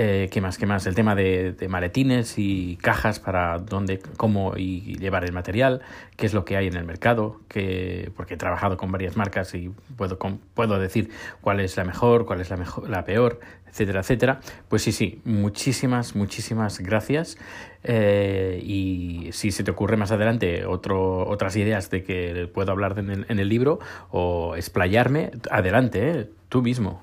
Eh, 0.00 0.28
¿Qué 0.30 0.40
más? 0.40 0.58
¿Qué 0.58 0.64
más? 0.64 0.86
El 0.86 0.94
tema 0.94 1.16
de, 1.16 1.56
maletines 1.68 2.34
y 2.36 2.76
cajas 2.76 3.18
para 3.18 3.58
dónde, 3.58 3.98
cómo 4.16 4.56
y 4.56 4.96
llevar 4.96 5.24
el 5.24 5.32
material, 5.32 5.82
qué 6.14 6.26
es 6.26 6.34
lo 6.34 6.44
que 6.44 6.56
hay 6.56 6.68
en 6.68 6.76
el 6.76 6.84
mercado, 6.84 7.40
que, 7.48 8.12
porque 8.14 8.34
he 8.34 8.36
trabajado 8.36 8.76
con 8.76 8.92
varias 8.92 9.16
marcas 9.16 9.52
y 9.56 9.72
puedo, 9.96 10.16
puedo 10.54 10.78
decir 10.78 11.10
cuál 11.40 11.58
es 11.58 11.76
la 11.76 11.82
mejor, 11.82 12.26
cuál 12.26 12.40
es 12.40 12.48
la, 12.48 12.56
mejor, 12.56 12.88
la 12.88 13.04
peor, 13.04 13.40
etcétera, 13.68 13.98
etcétera. 13.98 14.40
Pues 14.68 14.82
sí, 14.82 14.92
sí, 14.92 15.20
muchísimas, 15.24 16.14
muchísimas 16.14 16.78
gracias. 16.78 17.36
Eh, 17.82 18.62
y 18.62 19.30
si 19.32 19.50
se 19.50 19.64
te 19.64 19.72
ocurre 19.72 19.96
más 19.96 20.12
adelante 20.12 20.64
otras 20.64 21.56
ideas 21.56 21.90
de 21.90 22.04
que 22.04 22.48
puedo 22.54 22.70
hablar 22.70 23.00
en 23.00 23.10
el, 23.10 23.26
en 23.28 23.40
el 23.40 23.48
libro 23.48 23.80
o 24.12 24.54
explayarme, 24.54 25.32
adelante, 25.50 26.20
eh, 26.20 26.30
tú 26.48 26.62
mismo. 26.62 27.02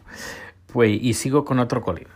Pues, 0.71 0.97
y 1.01 1.13
sigo 1.13 1.43
con 1.43 1.59
otro 1.59 1.81
colín. 1.81 2.07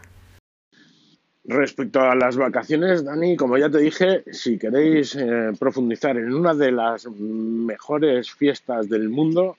Respecto 1.46 2.01
a 2.01 2.15
las 2.15 2.38
vacaciones, 2.38 3.03
Dani, 3.03 3.36
como 3.36 3.58
ya 3.58 3.69
te 3.69 3.79
dije, 3.79 4.24
si 4.31 4.58
queréis 4.58 5.15
eh, 5.15 5.51
profundizar 5.58 6.17
en 6.17 6.34
una 6.34 6.53
de 6.53 6.72
las 6.72 7.08
mejores 7.08 8.31
fiestas 8.31 8.89
del 8.89 9.10
mundo, 9.10 9.58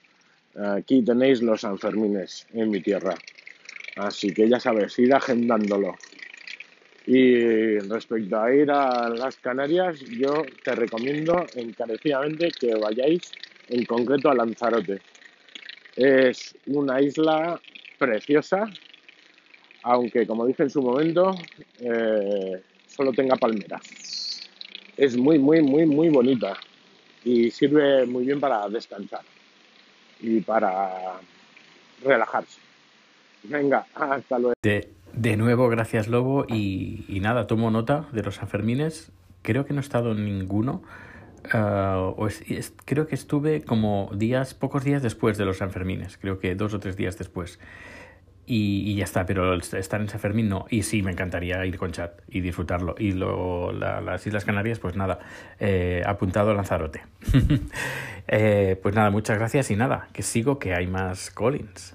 aquí 0.54 1.02
tenéis 1.02 1.42
los 1.42 1.62
Sanfermines 1.62 2.46
en 2.52 2.70
mi 2.70 2.80
tierra. 2.80 3.14
Así 3.96 4.32
que 4.32 4.48
ya 4.48 4.60
sabes, 4.60 4.98
ir 4.98 5.12
agendándolo. 5.12 5.96
Y 7.06 7.78
respecto 7.78 8.40
a 8.40 8.54
ir 8.54 8.70
a 8.70 9.08
las 9.08 9.36
Canarias, 9.36 10.00
yo 10.00 10.46
te 10.62 10.74
recomiendo 10.74 11.46
encarecidamente 11.56 12.50
que 12.52 12.74
vayáis 12.74 13.32
en 13.68 13.84
concreto 13.84 14.30
a 14.30 14.34
Lanzarote. 14.34 15.00
Es 15.96 16.54
una 16.66 17.00
isla 17.00 17.60
preciosa, 17.98 18.70
aunque 19.82 20.26
como 20.26 20.46
dije 20.46 20.64
en 20.64 20.70
su 20.70 20.82
momento, 20.82 21.34
eh, 21.78 22.62
solo 22.86 23.12
tenga 23.12 23.36
palmeras. 23.36 24.48
Es 24.96 25.16
muy, 25.16 25.38
muy, 25.38 25.62
muy, 25.62 25.86
muy 25.86 26.08
bonita 26.08 26.54
y 27.24 27.50
sirve 27.50 28.06
muy 28.06 28.24
bien 28.24 28.40
para 28.40 28.68
descansar 28.68 29.22
y 30.20 30.40
para 30.40 31.20
relajarse. 32.04 32.60
Venga, 33.44 33.86
hasta 33.94 34.38
luego. 34.38 34.54
De, 34.62 35.36
nuevo, 35.36 35.68
gracias 35.68 36.08
Lobo 36.08 36.44
y, 36.48 37.18
nada, 37.20 37.46
tomo 37.46 37.70
nota 37.70 38.06
de 38.12 38.22
los 38.22 38.36
Sanfermines. 38.36 39.10
Creo 39.42 39.64
que 39.64 39.72
no 39.72 39.80
he 39.80 39.82
estado 39.82 40.12
en 40.12 40.24
ninguno. 40.24 40.82
Ah, 41.52 42.12
creo 42.84 43.06
que 43.06 43.14
estuve 43.14 43.62
como 43.62 44.10
días, 44.14 44.52
pocos 44.52 44.84
días 44.84 45.02
después 45.02 45.38
de 45.38 45.46
los 45.46 45.58
Sanfermines, 45.58 46.18
creo 46.18 46.38
que 46.38 46.54
dos 46.54 46.74
o 46.74 46.80
tres 46.80 46.96
días 46.96 47.16
después 47.16 47.58
y, 48.52 48.96
ya 48.96 49.04
está, 49.04 49.26
pero 49.26 49.54
estar 49.54 50.00
en 50.00 50.08
San 50.08 50.48
no. 50.48 50.66
Y 50.70 50.82
sí, 50.82 51.02
me 51.02 51.12
encantaría 51.12 51.64
ir 51.66 51.78
con 51.78 51.92
chat 51.92 52.20
y 52.28 52.40
disfrutarlo. 52.40 52.96
Y 52.98 53.12
lo, 53.12 53.70
las 53.72 54.26
Islas 54.26 54.44
Canarias, 54.44 54.80
pues 54.80 54.96
nada, 54.96 55.20
eh, 55.60 56.02
apuntado 56.04 56.52
Lanzarote. 56.54 57.02
Eh, 58.32 58.78
pues 58.80 58.94
nada, 58.94 59.10
muchas 59.10 59.38
gracias 59.38 59.72
y 59.72 59.76
nada, 59.76 60.06
que 60.12 60.22
sigo 60.22 60.60
que 60.60 60.72
hay 60.72 60.86
más 60.86 61.32
Collins. 61.32 61.94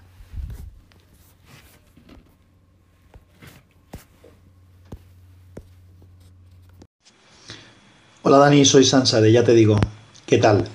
Hola 8.22 8.38
Dani, 8.40 8.66
soy 8.66 8.84
Sansa 8.84 9.22
de 9.22 9.32
Ya 9.32 9.46
Te 9.46 9.54
Digo. 9.54 9.80
¿Qué 10.26 10.40
tal? 10.40 10.66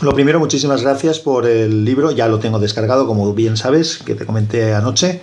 Lo 0.00 0.12
primero, 0.12 0.38
muchísimas 0.38 0.82
gracias 0.82 1.18
por 1.18 1.44
el 1.44 1.84
libro, 1.84 2.12
ya 2.12 2.28
lo 2.28 2.38
tengo 2.38 2.60
descargado, 2.60 3.06
como 3.06 3.34
bien 3.34 3.56
sabes, 3.56 3.98
que 3.98 4.14
te 4.14 4.24
comenté 4.24 4.72
anoche. 4.72 5.20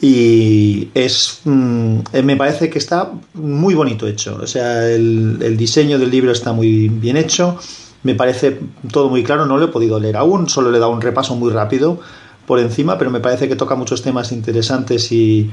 Y 0.00 0.90
es. 0.92 1.40
Mm, 1.44 2.00
eh, 2.12 2.22
me 2.22 2.36
parece 2.36 2.68
que 2.68 2.78
está 2.78 3.12
muy 3.32 3.74
bonito 3.74 4.06
hecho. 4.06 4.38
O 4.42 4.46
sea, 4.46 4.90
el, 4.90 5.56
diseño 5.56 5.98
del 5.98 6.10
libro 6.10 6.32
está 6.32 6.52
muy 6.52 6.88
bien 6.88 7.16
hecho. 7.16 7.58
Me 8.02 8.14
parece 8.14 8.60
todo 8.92 9.08
muy 9.08 9.24
claro, 9.24 9.46
no 9.46 9.56
lo 9.56 9.64
he 9.64 9.68
podido 9.68 9.98
leer 9.98 10.18
aún, 10.18 10.50
solo 10.50 10.70
le 10.70 10.76
he 10.76 10.80
dado 10.80 10.92
un 10.92 11.00
repaso 11.00 11.34
muy 11.36 11.50
rápido 11.50 11.98
por 12.46 12.58
encima, 12.58 12.98
pero 12.98 13.10
me 13.10 13.20
parece 13.20 13.48
que 13.48 13.56
toca 13.56 13.74
muchos 13.74 14.02
temas 14.02 14.30
interesantes 14.32 15.10
y 15.10 15.50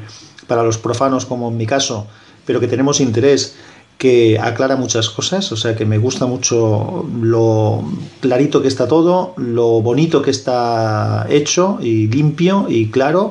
para 0.47 0.61
los 0.63 0.77
profanos, 0.77 1.25
como 1.25 1.47
en 1.47 1.55
mi 1.55 1.65
caso, 1.65 2.07
pero 2.45 2.59
que 2.59 2.67
tenemos 2.67 2.99
interés 2.99 3.55
que 4.01 4.39
aclara 4.39 4.77
muchas 4.77 5.11
cosas, 5.11 5.51
o 5.51 5.55
sea 5.55 5.75
que 5.75 5.85
me 5.85 5.99
gusta 5.99 6.25
mucho 6.25 7.05
lo 7.21 7.83
clarito 8.19 8.63
que 8.63 8.67
está 8.67 8.87
todo, 8.87 9.35
lo 9.37 9.79
bonito 9.83 10.23
que 10.23 10.31
está 10.31 11.27
hecho 11.29 11.77
y 11.79 12.07
limpio 12.07 12.65
y 12.67 12.89
claro. 12.89 13.29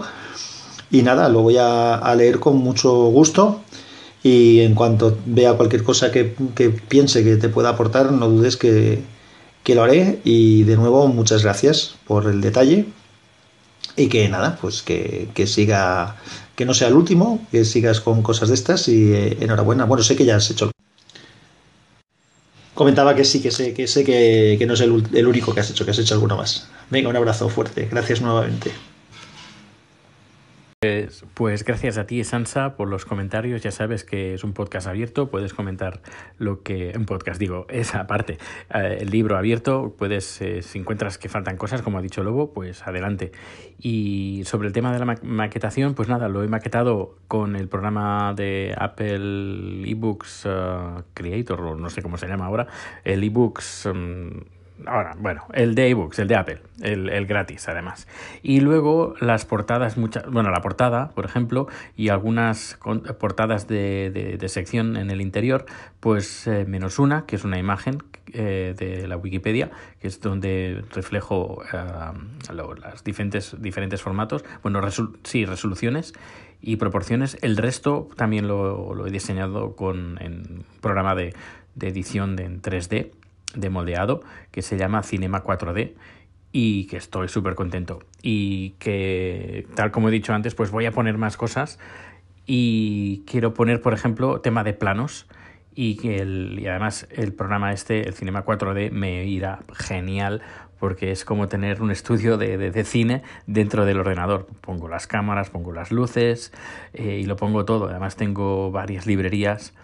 Y 0.88 1.02
nada, 1.02 1.28
lo 1.28 1.42
voy 1.42 1.56
a, 1.58 2.14
leer 2.16 2.38
con 2.38 2.58
mucho 2.58 2.92
gusto 3.06 3.62
y 4.22 4.60
en 4.60 4.76
cuanto 4.76 5.18
vea 5.26 5.54
cualquier 5.54 5.82
cosa 5.82 6.12
que, 6.12 6.36
piense 6.88 7.24
que 7.24 7.34
te 7.34 7.48
pueda 7.48 7.70
aportar, 7.70 8.12
no 8.12 8.28
dudes 8.28 8.56
que, 8.56 9.02
que 9.64 9.74
lo 9.74 9.82
haré. 9.82 10.20
Y 10.22 10.62
de 10.62 10.76
nuevo, 10.76 11.08
muchas 11.08 11.42
gracias 11.42 11.96
por 12.06 12.26
el 12.26 12.40
detalle 12.40 12.86
y 13.96 14.06
que 14.06 14.28
nada, 14.28 14.56
pues 14.60 14.82
que, 14.82 15.30
que, 15.34 15.48
siga, 15.48 16.14
que 16.60 16.66
no 16.66 16.74
sea 16.74 16.88
el 16.88 16.94
último, 16.94 17.40
que 17.50 17.64
sigas 17.64 18.02
con 18.02 18.20
cosas 18.20 18.50
de 18.50 18.54
estas 18.54 18.86
y 18.86 19.14
eh, 19.14 19.38
enhorabuena. 19.40 19.86
Bueno, 19.86 20.04
sé 20.04 20.14
que 20.14 20.26
ya 20.26 20.36
has 20.36 20.50
hecho. 20.50 20.70
Comentaba 22.74 23.14
que 23.14 23.24
sí, 23.24 23.40
que 23.40 23.50
sé 23.50 23.72
que, 23.72 23.86
sé 23.86 24.04
que, 24.04 24.56
que 24.58 24.66
no 24.66 24.74
es 24.74 24.80
el, 24.82 25.02
el, 25.14 25.26
único 25.26 25.54
que 25.54 25.60
has 25.60 25.70
hecho, 25.70 25.86
que 25.86 25.92
has 25.92 25.98
hecho 25.98 26.12
alguno 26.12 26.36
más. 26.36 26.68
Venga, 26.90 27.08
un 27.08 27.16
abrazo 27.16 27.48
fuerte. 27.48 27.88
Gracias 27.90 28.20
nuevamente. 28.20 28.72
Pues, 30.82 31.26
pues, 31.34 31.62
gracias 31.62 31.98
a 31.98 32.06
ti, 32.06 32.24
Sansa, 32.24 32.74
por 32.74 32.88
los 32.88 33.04
comentarios. 33.04 33.62
Ya 33.62 33.70
sabes 33.70 34.02
que 34.02 34.32
es 34.32 34.44
un 34.44 34.54
podcast 34.54 34.86
abierto, 34.86 35.30
puedes 35.30 35.52
comentar 35.52 36.00
lo 36.38 36.62
que. 36.62 36.94
Un 36.96 37.04
podcast, 37.04 37.38
digo, 37.38 37.66
esa 37.68 38.06
parte. 38.06 38.38
Eh, 38.72 38.96
el 39.02 39.10
libro 39.10 39.36
abierto, 39.36 39.94
puedes, 39.98 40.40
eh, 40.40 40.62
si 40.62 40.78
encuentras 40.78 41.18
que 41.18 41.28
faltan 41.28 41.58
cosas, 41.58 41.82
como 41.82 41.98
ha 41.98 42.00
dicho 42.00 42.24
Lobo, 42.24 42.54
pues 42.54 42.86
adelante. 42.86 43.30
Y 43.78 44.40
sobre 44.46 44.68
el 44.68 44.72
tema 44.72 44.90
de 44.90 45.04
la 45.04 45.18
maquetación, 45.20 45.92
pues 45.92 46.08
nada, 46.08 46.30
lo 46.30 46.42
he 46.42 46.48
maquetado 46.48 47.18
con 47.28 47.56
el 47.56 47.68
programa 47.68 48.32
de 48.34 48.74
Apple 48.78 49.82
eBooks 49.86 50.46
uh, 50.46 51.02
Creator, 51.12 51.60
o 51.60 51.76
no 51.76 51.90
sé 51.90 52.00
cómo 52.00 52.16
se 52.16 52.26
llama 52.26 52.46
ahora, 52.46 52.68
el 53.04 53.22
eBooks. 53.22 53.84
Um, 53.84 54.30
Ahora, 54.86 55.14
bueno, 55.18 55.46
el 55.52 55.74
de 55.74 55.88
ebooks, 55.88 56.18
el 56.18 56.28
de 56.28 56.36
Apple, 56.36 56.60
el, 56.80 57.26
gratis 57.26 57.68
además. 57.68 58.06
Y 58.42 58.60
luego 58.60 59.14
las 59.20 59.44
portadas, 59.44 59.96
muchas, 59.96 60.26
bueno, 60.30 60.50
la 60.50 60.60
portada, 60.60 61.10
por 61.10 61.24
ejemplo, 61.24 61.68
y 61.96 62.08
algunas 62.08 62.78
portadas 63.18 63.68
de, 63.68 64.38
de, 64.38 64.48
sección 64.48 64.96
en 64.96 65.10
el 65.10 65.20
interior, 65.20 65.66
pues 66.00 66.46
eh, 66.46 66.64
menos 66.66 66.98
una, 66.98 67.26
que 67.26 67.36
es 67.36 67.44
una 67.44 67.58
imagen 67.58 68.02
eh, 68.32 68.74
de 68.76 69.06
la 69.08 69.16
Wikipedia, 69.16 69.70
que 70.00 70.08
es 70.08 70.20
donde 70.20 70.84
reflejo 70.92 71.62
uh, 71.72 72.52
los 72.52 73.04
diferentes, 73.04 73.56
diferentes 73.60 74.02
formatos, 74.02 74.44
bueno, 74.62 74.80
sí, 75.24 75.44
resoluciones 75.44 76.12
y 76.60 76.76
proporciones. 76.76 77.38
El 77.42 77.56
resto 77.56 78.08
también 78.16 78.48
lo, 78.48 78.94
lo 78.94 79.06
he 79.06 79.10
diseñado 79.10 79.76
con 79.76 80.18
un 80.22 80.64
programa 80.80 81.14
de, 81.14 81.34
de 81.74 81.88
edición 81.88 82.38
en 82.38 82.62
3D 82.62 83.10
de 83.54 83.70
moldeado 83.70 84.22
que 84.50 84.62
se 84.62 84.76
llama 84.76 85.02
Cinema 85.02 85.44
4D 85.44 85.94
y 86.52 86.86
que 86.86 86.96
estoy 86.96 87.28
súper 87.28 87.54
contento. 87.54 88.00
Y 88.22 88.70
que, 88.78 89.66
tal 89.74 89.90
como 89.90 90.08
he 90.08 90.12
dicho 90.12 90.32
antes, 90.32 90.54
pues 90.54 90.70
voy 90.70 90.86
a 90.86 90.92
poner 90.92 91.18
más 91.18 91.36
cosas 91.36 91.78
y 92.46 93.22
quiero 93.26 93.54
poner, 93.54 93.80
por 93.80 93.94
ejemplo, 93.94 94.40
tema 94.40 94.64
de 94.64 94.72
planos 94.72 95.26
y, 95.74 96.08
el, 96.08 96.58
y 96.60 96.66
además 96.66 97.06
el 97.10 97.32
programa 97.32 97.72
este, 97.72 98.06
el 98.06 98.14
Cinema 98.14 98.44
4D, 98.44 98.90
me 98.90 99.24
irá 99.26 99.60
genial 99.72 100.42
porque 100.78 101.12
es 101.12 101.24
como 101.24 101.46
tener 101.46 101.82
un 101.82 101.90
estudio 101.90 102.38
de, 102.38 102.56
de, 102.56 102.84
cine 102.84 103.22
dentro 103.46 103.84
del 103.84 104.00
ordenador. 104.00 104.46
Pongo 104.62 104.88
las 104.88 105.06
cámaras, 105.06 105.50
pongo 105.50 105.72
las 105.72 105.92
luces 105.92 106.52
eh, 106.94 107.20
y 107.22 107.24
lo 107.24 107.36
pongo 107.36 107.66
todo. 107.66 107.88
Además 107.88 108.16
tengo 108.16 108.70
varias 108.72 109.06
librerías 109.06 109.74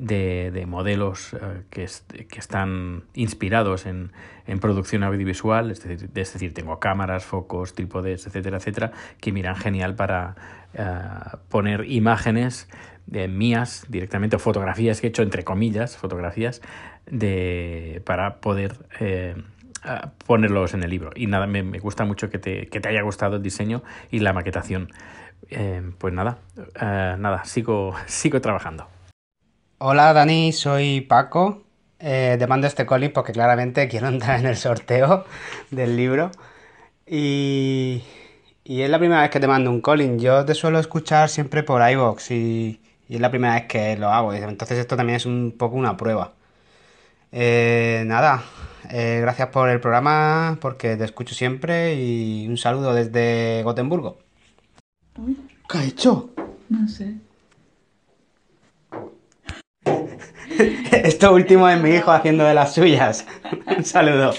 de, 0.00 0.64
modelos 0.66 1.34
eh, 1.34 1.62
que, 1.70 1.86
que, 2.28 2.38
están 2.38 3.04
inspirados 3.14 3.86
en, 3.86 4.12
en, 4.46 4.58
producción 4.58 5.02
audiovisual, 5.02 5.70
es 5.70 5.82
decir, 6.12 6.54
tengo 6.54 6.78
cámaras, 6.78 7.24
focos, 7.24 7.74
trípodes, 7.74 8.26
etcétera, 8.26 8.58
etcétera, 8.58 8.92
que 9.20 9.32
miran 9.32 9.56
genial 9.56 9.94
para 9.94 10.36
eh, 10.74 10.84
poner 11.48 11.84
imágenes 11.90 12.68
de 13.06 13.28
mías 13.28 13.86
directamente 13.88 14.36
o 14.36 14.38
fotografías 14.38 15.00
que 15.00 15.06
he 15.06 15.10
hecho 15.10 15.22
entre 15.22 15.44
comillas, 15.44 15.96
fotografías 15.96 16.60
de, 17.06 18.02
para 18.04 18.40
poder 18.40 18.74
eh, 19.00 19.36
ponerlos 20.26 20.74
en 20.74 20.82
el 20.82 20.90
libro. 20.90 21.10
Y 21.14 21.26
nada, 21.26 21.46
me, 21.46 21.62
me 21.62 21.78
gusta 21.78 22.04
mucho 22.04 22.28
que 22.28 22.38
te, 22.38 22.66
que 22.66 22.80
te, 22.80 22.88
haya 22.88 23.02
gustado 23.02 23.36
el 23.36 23.42
diseño 23.42 23.82
y 24.10 24.18
la 24.18 24.32
maquetación. 24.32 24.88
pues 25.98 26.12
nada, 26.12 26.38
nada, 26.80 27.44
sigo, 27.44 27.94
sigo 28.06 28.40
trabajando. 28.40 28.95
Hola 29.78 30.12
Dani, 30.12 30.52
soy 30.52 31.00
Paco. 31.02 31.64
Eh, 31.98 32.36
te 32.38 32.46
mando 32.46 32.66
este 32.66 32.86
cómic 32.86 33.12
porque 33.12 33.32
claramente 33.32 33.88
quiero 33.88 34.08
entrar 34.14 34.40
en 34.40 34.46
el 34.46 34.56
sorteo 34.56 35.24
del 35.70 35.96
libro. 35.96 36.30
Y, 37.06 38.02
Y 38.64 38.82
es 38.82 38.90
la 38.90 38.98
primera 39.00 39.22
vez 39.22 39.30
que 39.30 39.40
te 39.40 39.48
mando 39.48 39.70
un 39.70 39.82
calling. 39.82 40.18
Yo 40.20 40.44
te 40.46 40.54
suelo 40.54 40.80
escuchar 40.80 41.30
siempre 41.30 41.64
por 41.64 41.82
iVoox 41.88 42.32
y, 42.32 42.80
y 43.08 43.16
es 43.16 43.20
la 43.22 43.30
primera 43.30 43.54
vez 43.56 43.66
que 43.66 43.96
lo 43.98 44.10
hago. 44.10 44.32
Entonces 44.34 44.78
esto 44.78 44.96
también 44.96 45.16
es 45.18 45.26
un 45.26 45.54
poco 45.58 45.76
una 45.76 45.96
prueba. 45.96 46.34
Eh, 47.32 48.04
nada, 48.06 48.44
eh, 48.90 49.18
gracias 49.22 49.48
por 49.48 49.68
el 49.68 49.80
programa, 49.80 50.58
porque 50.60 50.96
te 50.96 51.04
escucho 51.04 51.34
siempre 51.34 51.94
y 51.96 52.46
un 52.48 52.56
saludo 52.58 52.94
desde 52.94 53.62
Gotemburgo. 53.64 54.18
¿Qué 55.68 55.78
ha 55.78 55.84
hecho? 55.84 56.30
No 56.68 56.88
sé. 56.88 57.14
Esto 60.92 61.34
último 61.34 61.68
es 61.68 61.80
mi 61.80 61.90
hijo 61.90 62.12
haciendo 62.12 62.44
de 62.44 62.54
las 62.54 62.74
suyas. 62.74 63.26
un 63.76 63.84
saludo. 63.84 64.34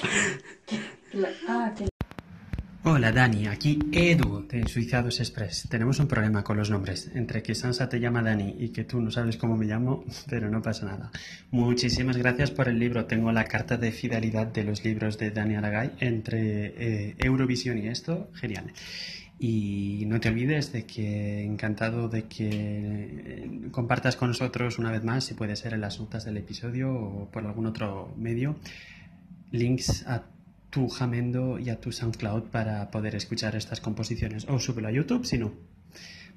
Hola 2.84 3.12
Dani, 3.12 3.48
aquí 3.48 3.80
Edu 3.92 4.48
de 4.48 4.66
Suizados 4.68 5.20
Express. 5.20 5.68
Tenemos 5.70 6.00
un 6.00 6.08
problema 6.08 6.44
con 6.44 6.56
los 6.56 6.70
nombres. 6.70 7.12
Entre 7.14 7.44
que 7.44 7.54
Sansa 7.54 7.90
te 7.90 8.00
llama 8.00 8.22
Dani 8.22 8.56
y 8.58 8.70
que 8.70 8.86
tú 8.86 9.02
no 9.02 9.12
sabes 9.12 9.36
cómo 9.36 9.58
me 9.58 9.66
llamo, 9.66 10.06
pero 10.30 10.50
no 10.50 10.62
pasa 10.62 10.86
nada. 10.86 11.12
Muchísimas 11.52 12.16
gracias 12.18 12.52
por 12.52 12.70
el 12.70 12.80
libro. 12.80 13.06
Tengo 13.06 13.32
la 13.32 13.44
carta 13.44 13.78
de 13.78 13.92
fidelidad 13.92 14.48
de 14.48 14.64
los 14.64 14.86
libros 14.86 15.18
de 15.18 15.32
Dani 15.32 15.56
Aragay 15.56 15.92
entre 16.00 17.10
eh, 17.10 17.16
Eurovisión 17.20 17.78
y 17.78 17.88
esto. 17.88 18.30
Genial. 18.36 18.72
Y 19.40 20.06
no 20.08 20.20
te 20.20 20.30
olvides 20.30 20.72
de 20.72 20.86
que 20.88 21.44
encantado 21.44 22.10
de 22.10 22.24
que 22.24 22.50
eh, 22.50 23.70
compartas 23.72 24.16
con 24.16 24.30
nosotros 24.30 24.80
una 24.80 24.92
vez 24.92 25.04
más, 25.04 25.26
si 25.26 25.36
puede 25.36 25.56
ser 25.56 25.74
en 25.74 25.82
las 25.82 26.00
notas 26.00 26.26
del 26.26 26.38
episodio 26.38 26.92
o 26.92 27.30
por 27.30 27.46
algún 27.46 27.68
otro 27.68 28.12
medio, 28.18 28.56
links 29.52 30.08
a 30.08 30.24
tu 30.72 30.90
Jamendo 30.90 31.60
y 31.60 31.70
a 31.70 31.80
tu 31.80 31.92
SoundCloud 31.92 32.46
para 32.46 32.90
poder 32.90 33.14
escuchar 33.14 33.56
estas 33.56 33.80
composiciones. 33.80 34.48
O 34.50 34.60
súbelo 34.60 34.88
a 34.88 34.92
YouTube 34.92 35.26
si 35.26 35.38
no. 35.38 35.52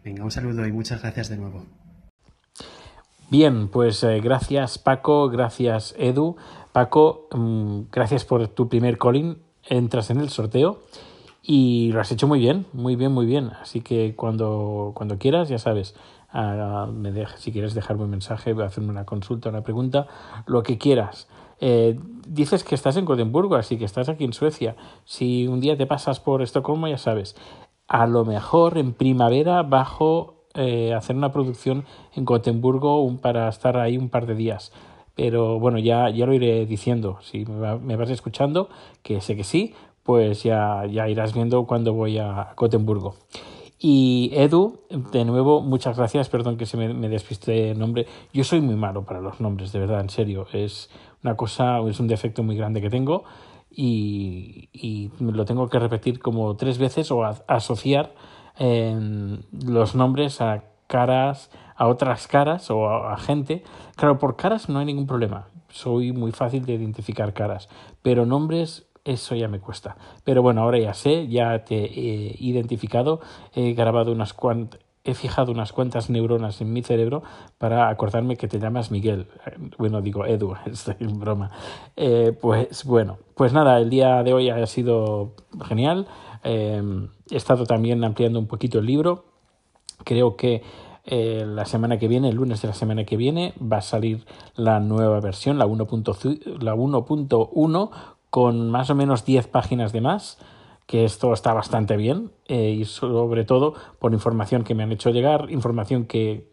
Venga, 0.05 0.23
un 0.23 0.31
saludo 0.31 0.67
y 0.67 0.73
muchas 0.73 1.01
gracias 1.01 1.31
de 1.31 1.39
nuevo. 1.39 1.65
Bien, 3.31 3.69
pues 3.69 4.03
eh, 4.03 4.21
gracias 4.21 4.77
Paco, 4.77 5.31
gracias 5.31 5.95
Edu. 5.99 6.37
Paco, 6.73 7.29
mm, 7.33 7.83
gracias 7.91 8.27
por 8.27 8.47
tu 8.49 8.69
primer 8.69 8.99
calling. 8.99 9.39
Entras 9.63 10.11
en 10.11 10.21
el 10.21 10.29
sorteo 10.29 10.83
y 11.53 11.91
lo 11.91 12.01
has 12.01 12.13
hecho 12.13 12.29
muy 12.29 12.39
bien, 12.39 12.67
muy 12.73 12.95
bien, 12.95 13.11
muy 13.11 13.27
bien. 13.27 13.51
Así 13.61 13.81
que 13.81 14.15
cuando, 14.15 14.93
cuando 14.95 15.19
quieras, 15.19 15.49
ya 15.49 15.59
sabes, 15.59 15.97
ah, 16.33 16.87
me 16.93 17.11
deja- 17.11 17.37
si 17.39 17.51
quieres 17.51 17.75
dejarme 17.75 18.05
un 18.05 18.11
mensaje, 18.11 18.55
hacerme 18.63 18.91
una 18.91 19.05
consulta, 19.05 19.49
una 19.49 19.63
pregunta, 19.65 20.07
lo 20.47 20.63
que 20.63 20.79
quieras. 20.79 21.27
Eh, 21.61 21.99
dices 22.29 22.63
que 22.63 22.77
estás 22.77 22.97
en 22.97 23.05
Gotemburgo, 23.05 23.57
así 23.57 23.79
que 23.79 23.85
estás 23.85 24.09
aquí 24.09 24.23
en 24.23 24.33
Suecia. 24.33 24.77
Si 25.05 25.49
un 25.49 25.59
día 25.59 25.77
te 25.77 25.87
pasas 25.89 26.21
por 26.21 26.41
Estocolmo, 26.41 26.87
ya 26.87 26.99
sabes, 26.99 27.35
a 27.89 28.07
lo 28.07 28.25
mejor 28.25 28.79
en 28.79 28.93
primavera 28.93 29.65
bajo 29.65 30.45
eh, 30.55 30.95
hacer 30.95 31.17
una 31.17 31.33
producción 31.33 31.85
en 32.15 32.25
Gotemburgo 32.27 33.13
para 33.21 33.49
estar 33.49 33.77
ahí 33.77 33.97
un 33.97 34.09
par 34.09 34.27
de 34.27 34.37
días. 34.37 34.73
Pero 35.17 35.59
bueno, 35.59 35.79
ya, 35.81 36.09
ya 36.11 36.27
lo 36.27 36.33
iré 36.33 36.65
diciendo. 36.65 37.19
Si 37.23 37.45
me, 37.45 37.59
va- 37.59 37.79
me 37.79 37.97
vas 37.97 38.11
escuchando, 38.11 38.69
que 39.03 39.21
sé 39.21 39.35
que 39.37 39.45
sí, 39.45 39.75
pues 40.11 40.43
ya, 40.43 40.87
ya 40.87 41.09
irás 41.09 41.33
viendo 41.33 41.67
cuando 41.67 41.95
voy 41.95 42.19
a 42.19 42.53
Gotemburgo. 42.57 43.15
Y 43.79 44.33
Edu, 44.35 44.81
de 44.91 45.25
nuevo, 45.25 45.61
muchas 45.61 45.97
gracias. 45.97 46.29
Perdón 46.29 46.57
que 46.57 46.67
se 46.67 46.77
me, 46.77 46.93
me 46.93 47.09
despiste 47.09 47.71
el 47.71 47.79
nombre. 47.79 48.09
Yo 48.33 48.43
soy 48.43 48.61
muy 48.61 48.75
malo 48.75 49.05
para 49.05 49.21
los 49.21 49.41
nombres, 49.41 49.71
de 49.71 49.79
verdad, 49.79 50.01
en 50.01 50.11
serio. 50.11 50.49
Es 50.53 50.91
una 51.23 51.37
cosa, 51.37 51.79
es 51.89 52.01
un 52.01 52.09
defecto 52.09 52.43
muy 52.43 52.57
grande 52.57 52.81
que 52.81 52.91
tengo 52.91 53.23
y, 53.71 54.69
y 54.73 55.13
lo 55.21 55.45
tengo 55.45 55.69
que 55.69 55.79
repetir 55.79 56.19
como 56.19 56.57
tres 56.57 56.79
veces 56.79 57.13
o 57.13 57.25
asociar 57.47 58.13
los 58.59 59.95
nombres 59.95 60.41
a 60.41 60.65
caras, 60.89 61.53
a 61.77 61.87
otras 61.87 62.27
caras 62.27 62.69
o 62.73 62.89
a 62.89 63.17
gente. 63.17 63.63
Claro, 63.95 64.19
por 64.19 64.35
caras 64.35 64.69
no 64.69 64.81
hay 64.81 64.87
ningún 64.87 65.07
problema. 65.07 65.47
Soy 65.69 66.11
muy 66.11 66.33
fácil 66.33 66.67
de 66.67 66.75
identificar 66.75 67.33
caras, 67.33 67.69
pero 68.03 68.27
nombres 68.27 68.90
eso 69.13 69.35
ya 69.35 69.49
me 69.49 69.61
cuesta. 69.61 69.97
Pero 70.25 70.43
bueno, 70.43 70.63
ahora 70.63 70.79
ya 70.79 70.95
sé, 70.95 71.29
ya 71.29 71.65
te 71.65 71.85
he 71.85 72.37
identificado, 72.39 73.21
he 73.55 73.73
grabado 73.73 74.13
unas 74.13 74.33
cuantas, 74.33 74.81
he 75.03 75.15
fijado 75.15 75.51
unas 75.51 75.73
cuantas 75.73 76.11
neuronas 76.11 76.61
en 76.61 76.73
mi 76.73 76.83
cerebro 76.83 77.23
para 77.59 77.89
acordarme 77.89 78.37
que 78.37 78.49
te 78.49 78.59
llamas 78.59 78.91
Miguel. 78.91 79.27
Bueno, 79.79 80.03
digo 80.03 80.27
Edu, 80.27 80.55
estoy 80.67 80.97
en 81.01 81.19
broma. 81.19 81.51
Eh, 81.97 82.37
pues 82.41 82.85
bueno, 82.85 83.19
pues 83.35 83.53
nada, 83.53 83.79
el 83.79 83.91
día 83.91 84.23
de 84.23 84.33
hoy 84.33 84.51
ha 84.51 84.67
sido 84.67 85.33
genial. 85.65 86.07
Eh, 86.45 86.83
he 87.31 87.37
estado 87.37 87.65
también 87.65 88.05
ampliando 88.05 88.39
un 88.39 88.47
poquito 88.47 88.79
el 88.79 88.87
libro. 88.87 89.25
Creo 90.05 90.37
que 90.37 90.63
eh, 91.05 91.45
la 91.47 91.65
semana 91.65 91.99
que 91.99 92.09
viene, 92.09 92.29
el 92.29 92.37
lunes 92.37 92.61
de 92.63 92.69
la 92.69 92.75
semana 92.75 93.05
que 93.05 93.17
viene, 93.17 93.55
va 93.61 93.79
a 93.79 93.83
salir 93.83 94.27
la 94.55 94.81
nueva 94.81 95.21
versión, 95.21 95.59
la 95.59 95.67
1.0 95.67 96.61
la 96.61 96.75
1.1, 96.75 97.91
con 98.31 98.71
más 98.71 98.91
o 98.91 98.95
menos 98.95 99.25
10 99.25 99.49
páginas 99.49 99.93
de 99.93 100.01
más, 100.01 100.39
que 100.87 101.05
esto 101.05 101.33
está 101.33 101.53
bastante 101.53 101.97
bien, 101.97 102.33
eh, 102.47 102.71
y 102.71 102.85
sobre 102.85 103.45
todo 103.45 103.75
por 103.99 104.13
información 104.13 104.65
que 104.65 104.75
me 104.75 104.83
han 104.83 104.93
hecho 104.93 105.11
llegar, 105.11 105.51
información 105.51 106.05
que, 106.07 106.49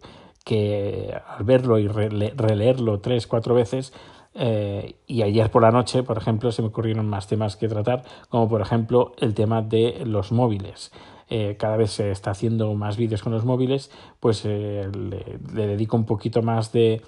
que 0.45 1.13
al 1.27 1.43
verlo 1.43 1.79
y 1.79 1.87
rele- 1.87 2.33
releerlo 2.35 2.99
tres, 2.99 3.25
cuatro 3.25 3.55
veces, 3.55 3.93
eh, 4.35 4.97
y 5.07 5.23
ayer 5.23 5.49
por 5.49 5.63
la 5.63 5.71
noche, 5.71 6.03
por 6.03 6.17
ejemplo, 6.17 6.51
se 6.51 6.61
me 6.61 6.67
ocurrieron 6.67 7.07
más 7.09 7.27
temas 7.27 7.55
que 7.55 7.67
tratar, 7.67 8.03
como 8.29 8.47
por 8.47 8.61
ejemplo 8.61 9.13
el 9.17 9.33
tema 9.33 9.63
de 9.63 10.03
los 10.05 10.31
móviles. 10.31 10.91
Eh, 11.29 11.57
cada 11.57 11.75
vez 11.75 11.91
se 11.91 12.11
está 12.11 12.31
haciendo 12.31 12.73
más 12.75 12.95
vídeos 12.97 13.23
con 13.23 13.33
los 13.33 13.43
móviles, 13.43 13.89
pues 14.19 14.45
le, 14.45 14.89
dedico 15.51 15.97
un 15.97 16.05
poquito 16.05 16.43
más 16.43 16.71
de 16.71 17.01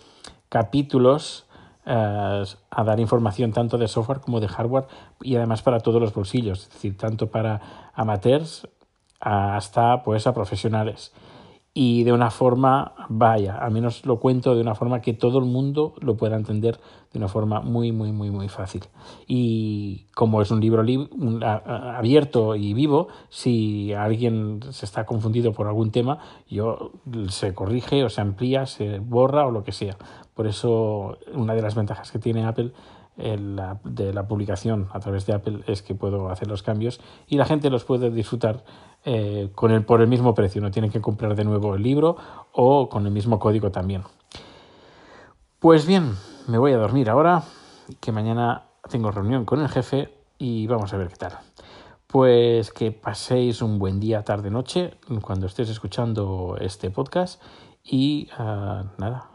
capítulos 0.50 1.46
a 1.90 2.84
dar 2.84 3.00
información 3.00 3.52
tanto 3.52 3.78
de 3.78 3.88
software 3.88 4.20
como 4.22 4.40
de 4.40 4.48
hardware 4.48 4.88
y 5.22 5.36
además 5.36 5.62
para 5.62 5.80
todos 5.80 6.02
los 6.02 6.14
bolsillos, 6.14 6.64
es 6.64 6.70
decir, 6.70 6.98
tanto 6.98 7.28
para 7.28 7.92
amateurs 7.96 8.68
hasta 9.20 10.04
pues 10.04 10.28
a 10.28 10.34
profesionales 10.34 11.12
y 11.74 12.04
de 12.04 12.12
una 12.12 12.32
forma, 12.32 12.94
vaya, 13.10 13.58
al 13.58 13.72
menos 13.72 14.06
lo 14.06 14.20
cuento 14.20 14.56
de 14.56 14.62
una 14.62 14.76
forma 14.76 15.02
que 15.02 15.14
todo 15.14 15.40
el 15.40 15.46
mundo 15.46 15.94
lo 16.02 16.18
pueda 16.18 16.36
entender 16.36 16.80
de 17.14 17.20
una 17.20 17.28
forma 17.28 17.62
muy, 17.62 17.92
muy, 17.92 18.12
muy, 18.12 18.32
muy 18.32 18.50
fácil. 18.50 18.84
Y 19.28 20.08
como 20.16 20.42
es 20.42 20.52
un 20.52 20.60
libro 20.60 20.84
abierto 21.42 22.56
y 22.56 22.74
vivo, 22.74 23.08
si 23.30 23.94
alguien 23.94 24.60
se 24.72 24.86
está 24.86 25.06
confundido 25.06 25.54
por 25.54 25.68
algún 25.68 25.92
tema, 25.92 26.20
yo 26.50 26.92
se 27.30 27.54
corrige 27.54 28.04
o 28.04 28.10
se 28.10 28.22
amplía, 28.22 28.66
se 28.66 29.00
borra 29.00 29.46
o 29.46 29.52
lo 29.52 29.64
que 29.64 29.72
sea. 29.72 29.96
Por 30.40 30.48
eso, 30.48 31.18
una 31.34 31.54
de 31.54 31.62
las 31.62 31.76
ventajas 31.76 32.14
que 32.14 32.18
tiene 32.18 32.46
Apple 32.46 32.72
la- 33.18 33.78
de 33.84 34.14
la 34.14 34.26
publicación 34.26 34.88
a 34.94 35.02
través 35.02 35.26
de 35.26 35.34
Apple 35.34 35.66
es 35.68 35.82
que 35.82 35.96
puedo 35.96 36.30
hacer 36.30 36.48
los 36.48 36.64
cambios 36.64 37.02
y 37.28 37.36
la 37.36 37.44
gente 37.44 37.70
los 37.70 37.84
puede 37.84 38.10
disfrutar 38.10 38.64
eh, 39.04 39.50
con 39.54 39.72
el, 39.72 39.84
por 39.84 40.00
el 40.00 40.08
mismo 40.08 40.34
precio. 40.34 40.62
No 40.62 40.72
tienen 40.72 40.92
que 40.92 41.02
comprar 41.02 41.36
de 41.36 41.44
nuevo 41.44 41.76
el 41.76 41.84
libro 41.84 42.16
o 42.54 42.88
con 42.88 43.06
el 43.06 43.12
mismo 43.12 43.38
código 43.38 43.70
también. 43.70 44.04
Pues 45.60 45.86
bien, 45.86 46.14
me 46.48 46.58
voy 46.58 46.72
a 46.72 46.78
dormir 46.78 47.10
ahora, 47.10 47.44
que 48.00 48.14
mañana 48.14 48.64
tengo 48.90 49.12
reunión 49.12 49.44
con 49.44 49.60
el 49.60 49.68
jefe 49.68 50.08
y 50.38 50.68
vamos 50.68 50.94
a 50.94 50.98
ver 50.98 51.10
qué 51.10 51.18
tal. 51.18 51.34
Pues 52.08 52.72
que 52.72 52.94
paséis 52.94 53.62
un 53.62 53.78
buen 53.78 54.00
día, 54.00 54.24
tarde, 54.24 54.50
noche, 54.50 54.94
cuando 55.22 55.48
estés 55.48 55.68
escuchando 55.70 56.56
este 56.62 56.92
podcast. 56.92 57.42
Y 57.84 58.30
ah, 58.38 58.86
nada, 58.98 59.32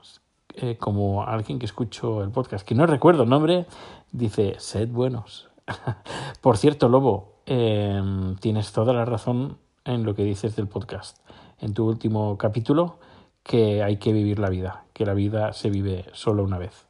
eh, 0.57 0.77
como 0.79 1.25
alguien 1.25 1.59
que 1.59 1.67
escucho 1.67 2.23
el 2.23 2.31
podcast, 2.31 2.67
que 2.67 2.75
no 2.75 2.87
recuerdo 2.87 3.25
el 3.25 3.29
nombre, 3.29 3.67
dice, 4.12 4.55
sed 4.59 4.88
buenos. 4.88 5.49
Por 6.40 6.57
cierto, 6.57 6.88
Lobo, 6.88 7.35
eh, 7.47 8.01
tienes 8.40 8.73
toda 8.73 8.93
la 8.93 9.05
razón 9.05 9.59
en 9.85 10.05
lo 10.05 10.14
que 10.14 10.25
dices 10.25 10.57
del 10.57 10.69
podcast. 10.69 11.19
En 11.61 11.75
tu 11.75 11.87
último 11.87 12.38
capítulo, 12.38 12.99
que 13.43 13.83
hay 13.83 13.99
que 13.99 14.12
vivir 14.12 14.38
la 14.38 14.49
vida, 14.49 14.85
que 14.93 15.05
la 15.05 15.14
vida 15.14 15.53
se 15.53 15.71
vive 15.71 16.07
solo 16.12 16.43
una 16.45 16.59
vez. 16.59 16.87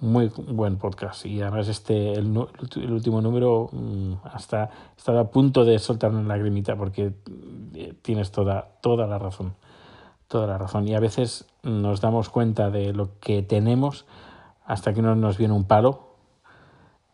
Muy 0.00 0.30
buen 0.36 0.76
podcast 0.76 1.26
y 1.26 1.42
además 1.42 1.66
este 1.66 2.12
el, 2.12 2.28
último 2.88 3.20
número 3.20 3.68
mm, 3.72 4.12
hasta 4.22 4.70
he 4.94 4.96
estado 4.96 5.18
a 5.18 5.30
punto 5.30 5.64
de 5.64 5.80
soltar 5.80 6.12
una 6.12 6.22
lagrimita 6.22 6.76
porque 6.76 7.14
eh, 7.74 7.94
tienes 8.00 8.30
toda 8.30 8.68
toda 8.80 9.08
la 9.08 9.18
razón 9.18 9.54
toda 10.28 10.46
la 10.46 10.58
razón 10.58 10.86
y 10.86 10.94
a 10.94 11.00
veces 11.00 11.46
nos 11.62 12.00
damos 12.00 12.28
cuenta 12.28 12.70
de 12.70 12.92
lo 12.92 13.18
que 13.18 13.42
tenemos 13.42 14.06
hasta 14.64 14.92
que 14.92 15.02
no 15.02 15.14
nos 15.16 15.38
viene 15.38 15.54
un 15.54 15.64
palo 15.64 16.08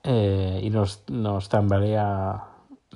eh, 0.02 0.60
y 0.62 0.70
nos, 0.70 1.04
nos 1.08 1.48
tambalea 1.48 2.44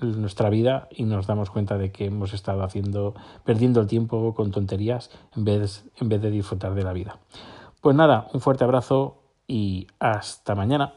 nuestra 0.00 0.50
vida 0.50 0.88
y 0.90 1.04
nos 1.04 1.26
damos 1.26 1.50
cuenta 1.50 1.78
de 1.78 1.90
que 1.90 2.06
hemos 2.06 2.34
estado 2.34 2.62
haciendo 2.62 3.14
perdiendo 3.44 3.80
el 3.80 3.86
tiempo 3.86 4.34
con 4.34 4.50
tonterías 4.50 5.10
en 5.36 5.44
vez, 5.44 5.84
en 6.00 6.08
vez 6.08 6.20
de 6.20 6.30
disfrutar 6.30 6.74
de 6.74 6.82
la 6.82 6.92
vida. 6.92 7.18
Pues 7.80 7.96
nada, 7.96 8.28
un 8.32 8.40
fuerte 8.40 8.64
abrazo 8.64 9.22
y 9.46 9.86
hasta 9.98 10.54
mañana. 10.54 10.94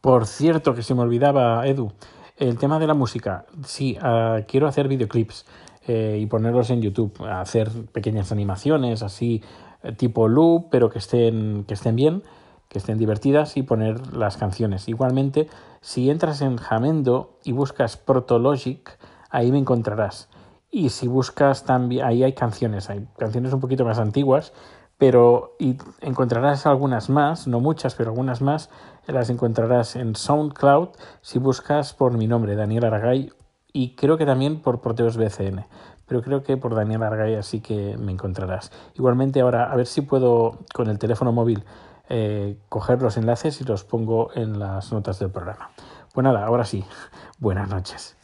Por 0.00 0.26
cierto, 0.26 0.74
que 0.74 0.82
se 0.82 0.94
me 0.94 1.00
olvidaba, 1.00 1.66
Edu, 1.66 1.92
El 2.36 2.58
tema 2.58 2.78
de 2.78 2.86
la 2.86 2.94
música, 2.94 3.46
sí, 3.64 3.96
uh, 3.98 4.44
quiero 4.46 4.66
hacer 4.66 4.88
videoclips 4.88 5.46
eh, 5.86 6.18
y 6.20 6.26
ponerlos 6.26 6.70
en 6.70 6.80
YouTube, 6.80 7.12
hacer 7.26 7.70
pequeñas 7.92 8.32
animaciones 8.32 9.02
así 9.02 9.42
eh, 9.82 9.92
tipo 9.92 10.28
loop, 10.28 10.68
pero 10.70 10.88
que 10.90 10.98
estén, 10.98 11.64
que 11.66 11.74
estén 11.74 11.96
bien, 11.96 12.22
que 12.68 12.78
estén 12.78 12.98
divertidas 12.98 13.56
y 13.56 13.62
poner 13.62 14.14
las 14.16 14.36
canciones. 14.36 14.88
Igualmente, 14.88 15.48
si 15.80 16.10
entras 16.10 16.40
en 16.40 16.56
Jamendo 16.56 17.38
y 17.44 17.52
buscas 17.52 17.96
Protologic, 17.96 18.98
ahí 19.30 19.52
me 19.52 19.58
encontrarás. 19.58 20.28
Y 20.70 20.88
si 20.88 21.06
buscas 21.06 21.64
también, 21.64 22.04
ahí 22.04 22.24
hay 22.24 22.32
canciones, 22.32 22.90
hay 22.90 23.06
canciones 23.16 23.52
un 23.52 23.60
poquito 23.60 23.84
más 23.84 23.98
antiguas, 23.98 24.52
pero 24.98 25.54
y 25.58 25.76
encontrarás 26.00 26.66
algunas 26.66 27.10
más, 27.10 27.46
no 27.46 27.60
muchas, 27.60 27.94
pero 27.94 28.10
algunas 28.10 28.40
más, 28.40 28.70
las 29.06 29.28
encontrarás 29.28 29.96
en 29.96 30.16
SoundCloud 30.16 30.88
si 31.20 31.38
buscas 31.38 31.92
por 31.92 32.16
mi 32.16 32.26
nombre, 32.26 32.56
Daniel 32.56 32.86
Aragay, 32.86 33.30
y 33.76 33.96
creo 33.96 34.16
que 34.16 34.24
también 34.24 34.60
por 34.60 34.80
Proteos 34.80 35.16
BCN, 35.16 35.66
pero 36.06 36.22
creo 36.22 36.44
que 36.44 36.56
por 36.56 36.76
Daniel 36.76 37.02
Aragay 37.02 37.34
así 37.34 37.60
que 37.60 37.98
me 37.98 38.12
encontrarás. 38.12 38.70
Igualmente 38.94 39.40
ahora, 39.40 39.70
a 39.70 39.76
ver 39.76 39.86
si 39.86 40.00
puedo 40.00 40.60
con 40.72 40.88
el 40.88 40.98
teléfono 41.00 41.32
móvil 41.32 41.64
eh, 42.08 42.56
coger 42.68 43.02
los 43.02 43.16
enlaces 43.16 43.60
y 43.60 43.64
los 43.64 43.82
pongo 43.82 44.30
en 44.34 44.60
las 44.60 44.92
notas 44.92 45.18
del 45.18 45.30
programa. 45.30 45.70
Pues 46.14 46.22
nada, 46.22 46.46
ahora 46.46 46.64
sí, 46.64 46.84
buenas 47.38 47.68
noches. 47.68 48.16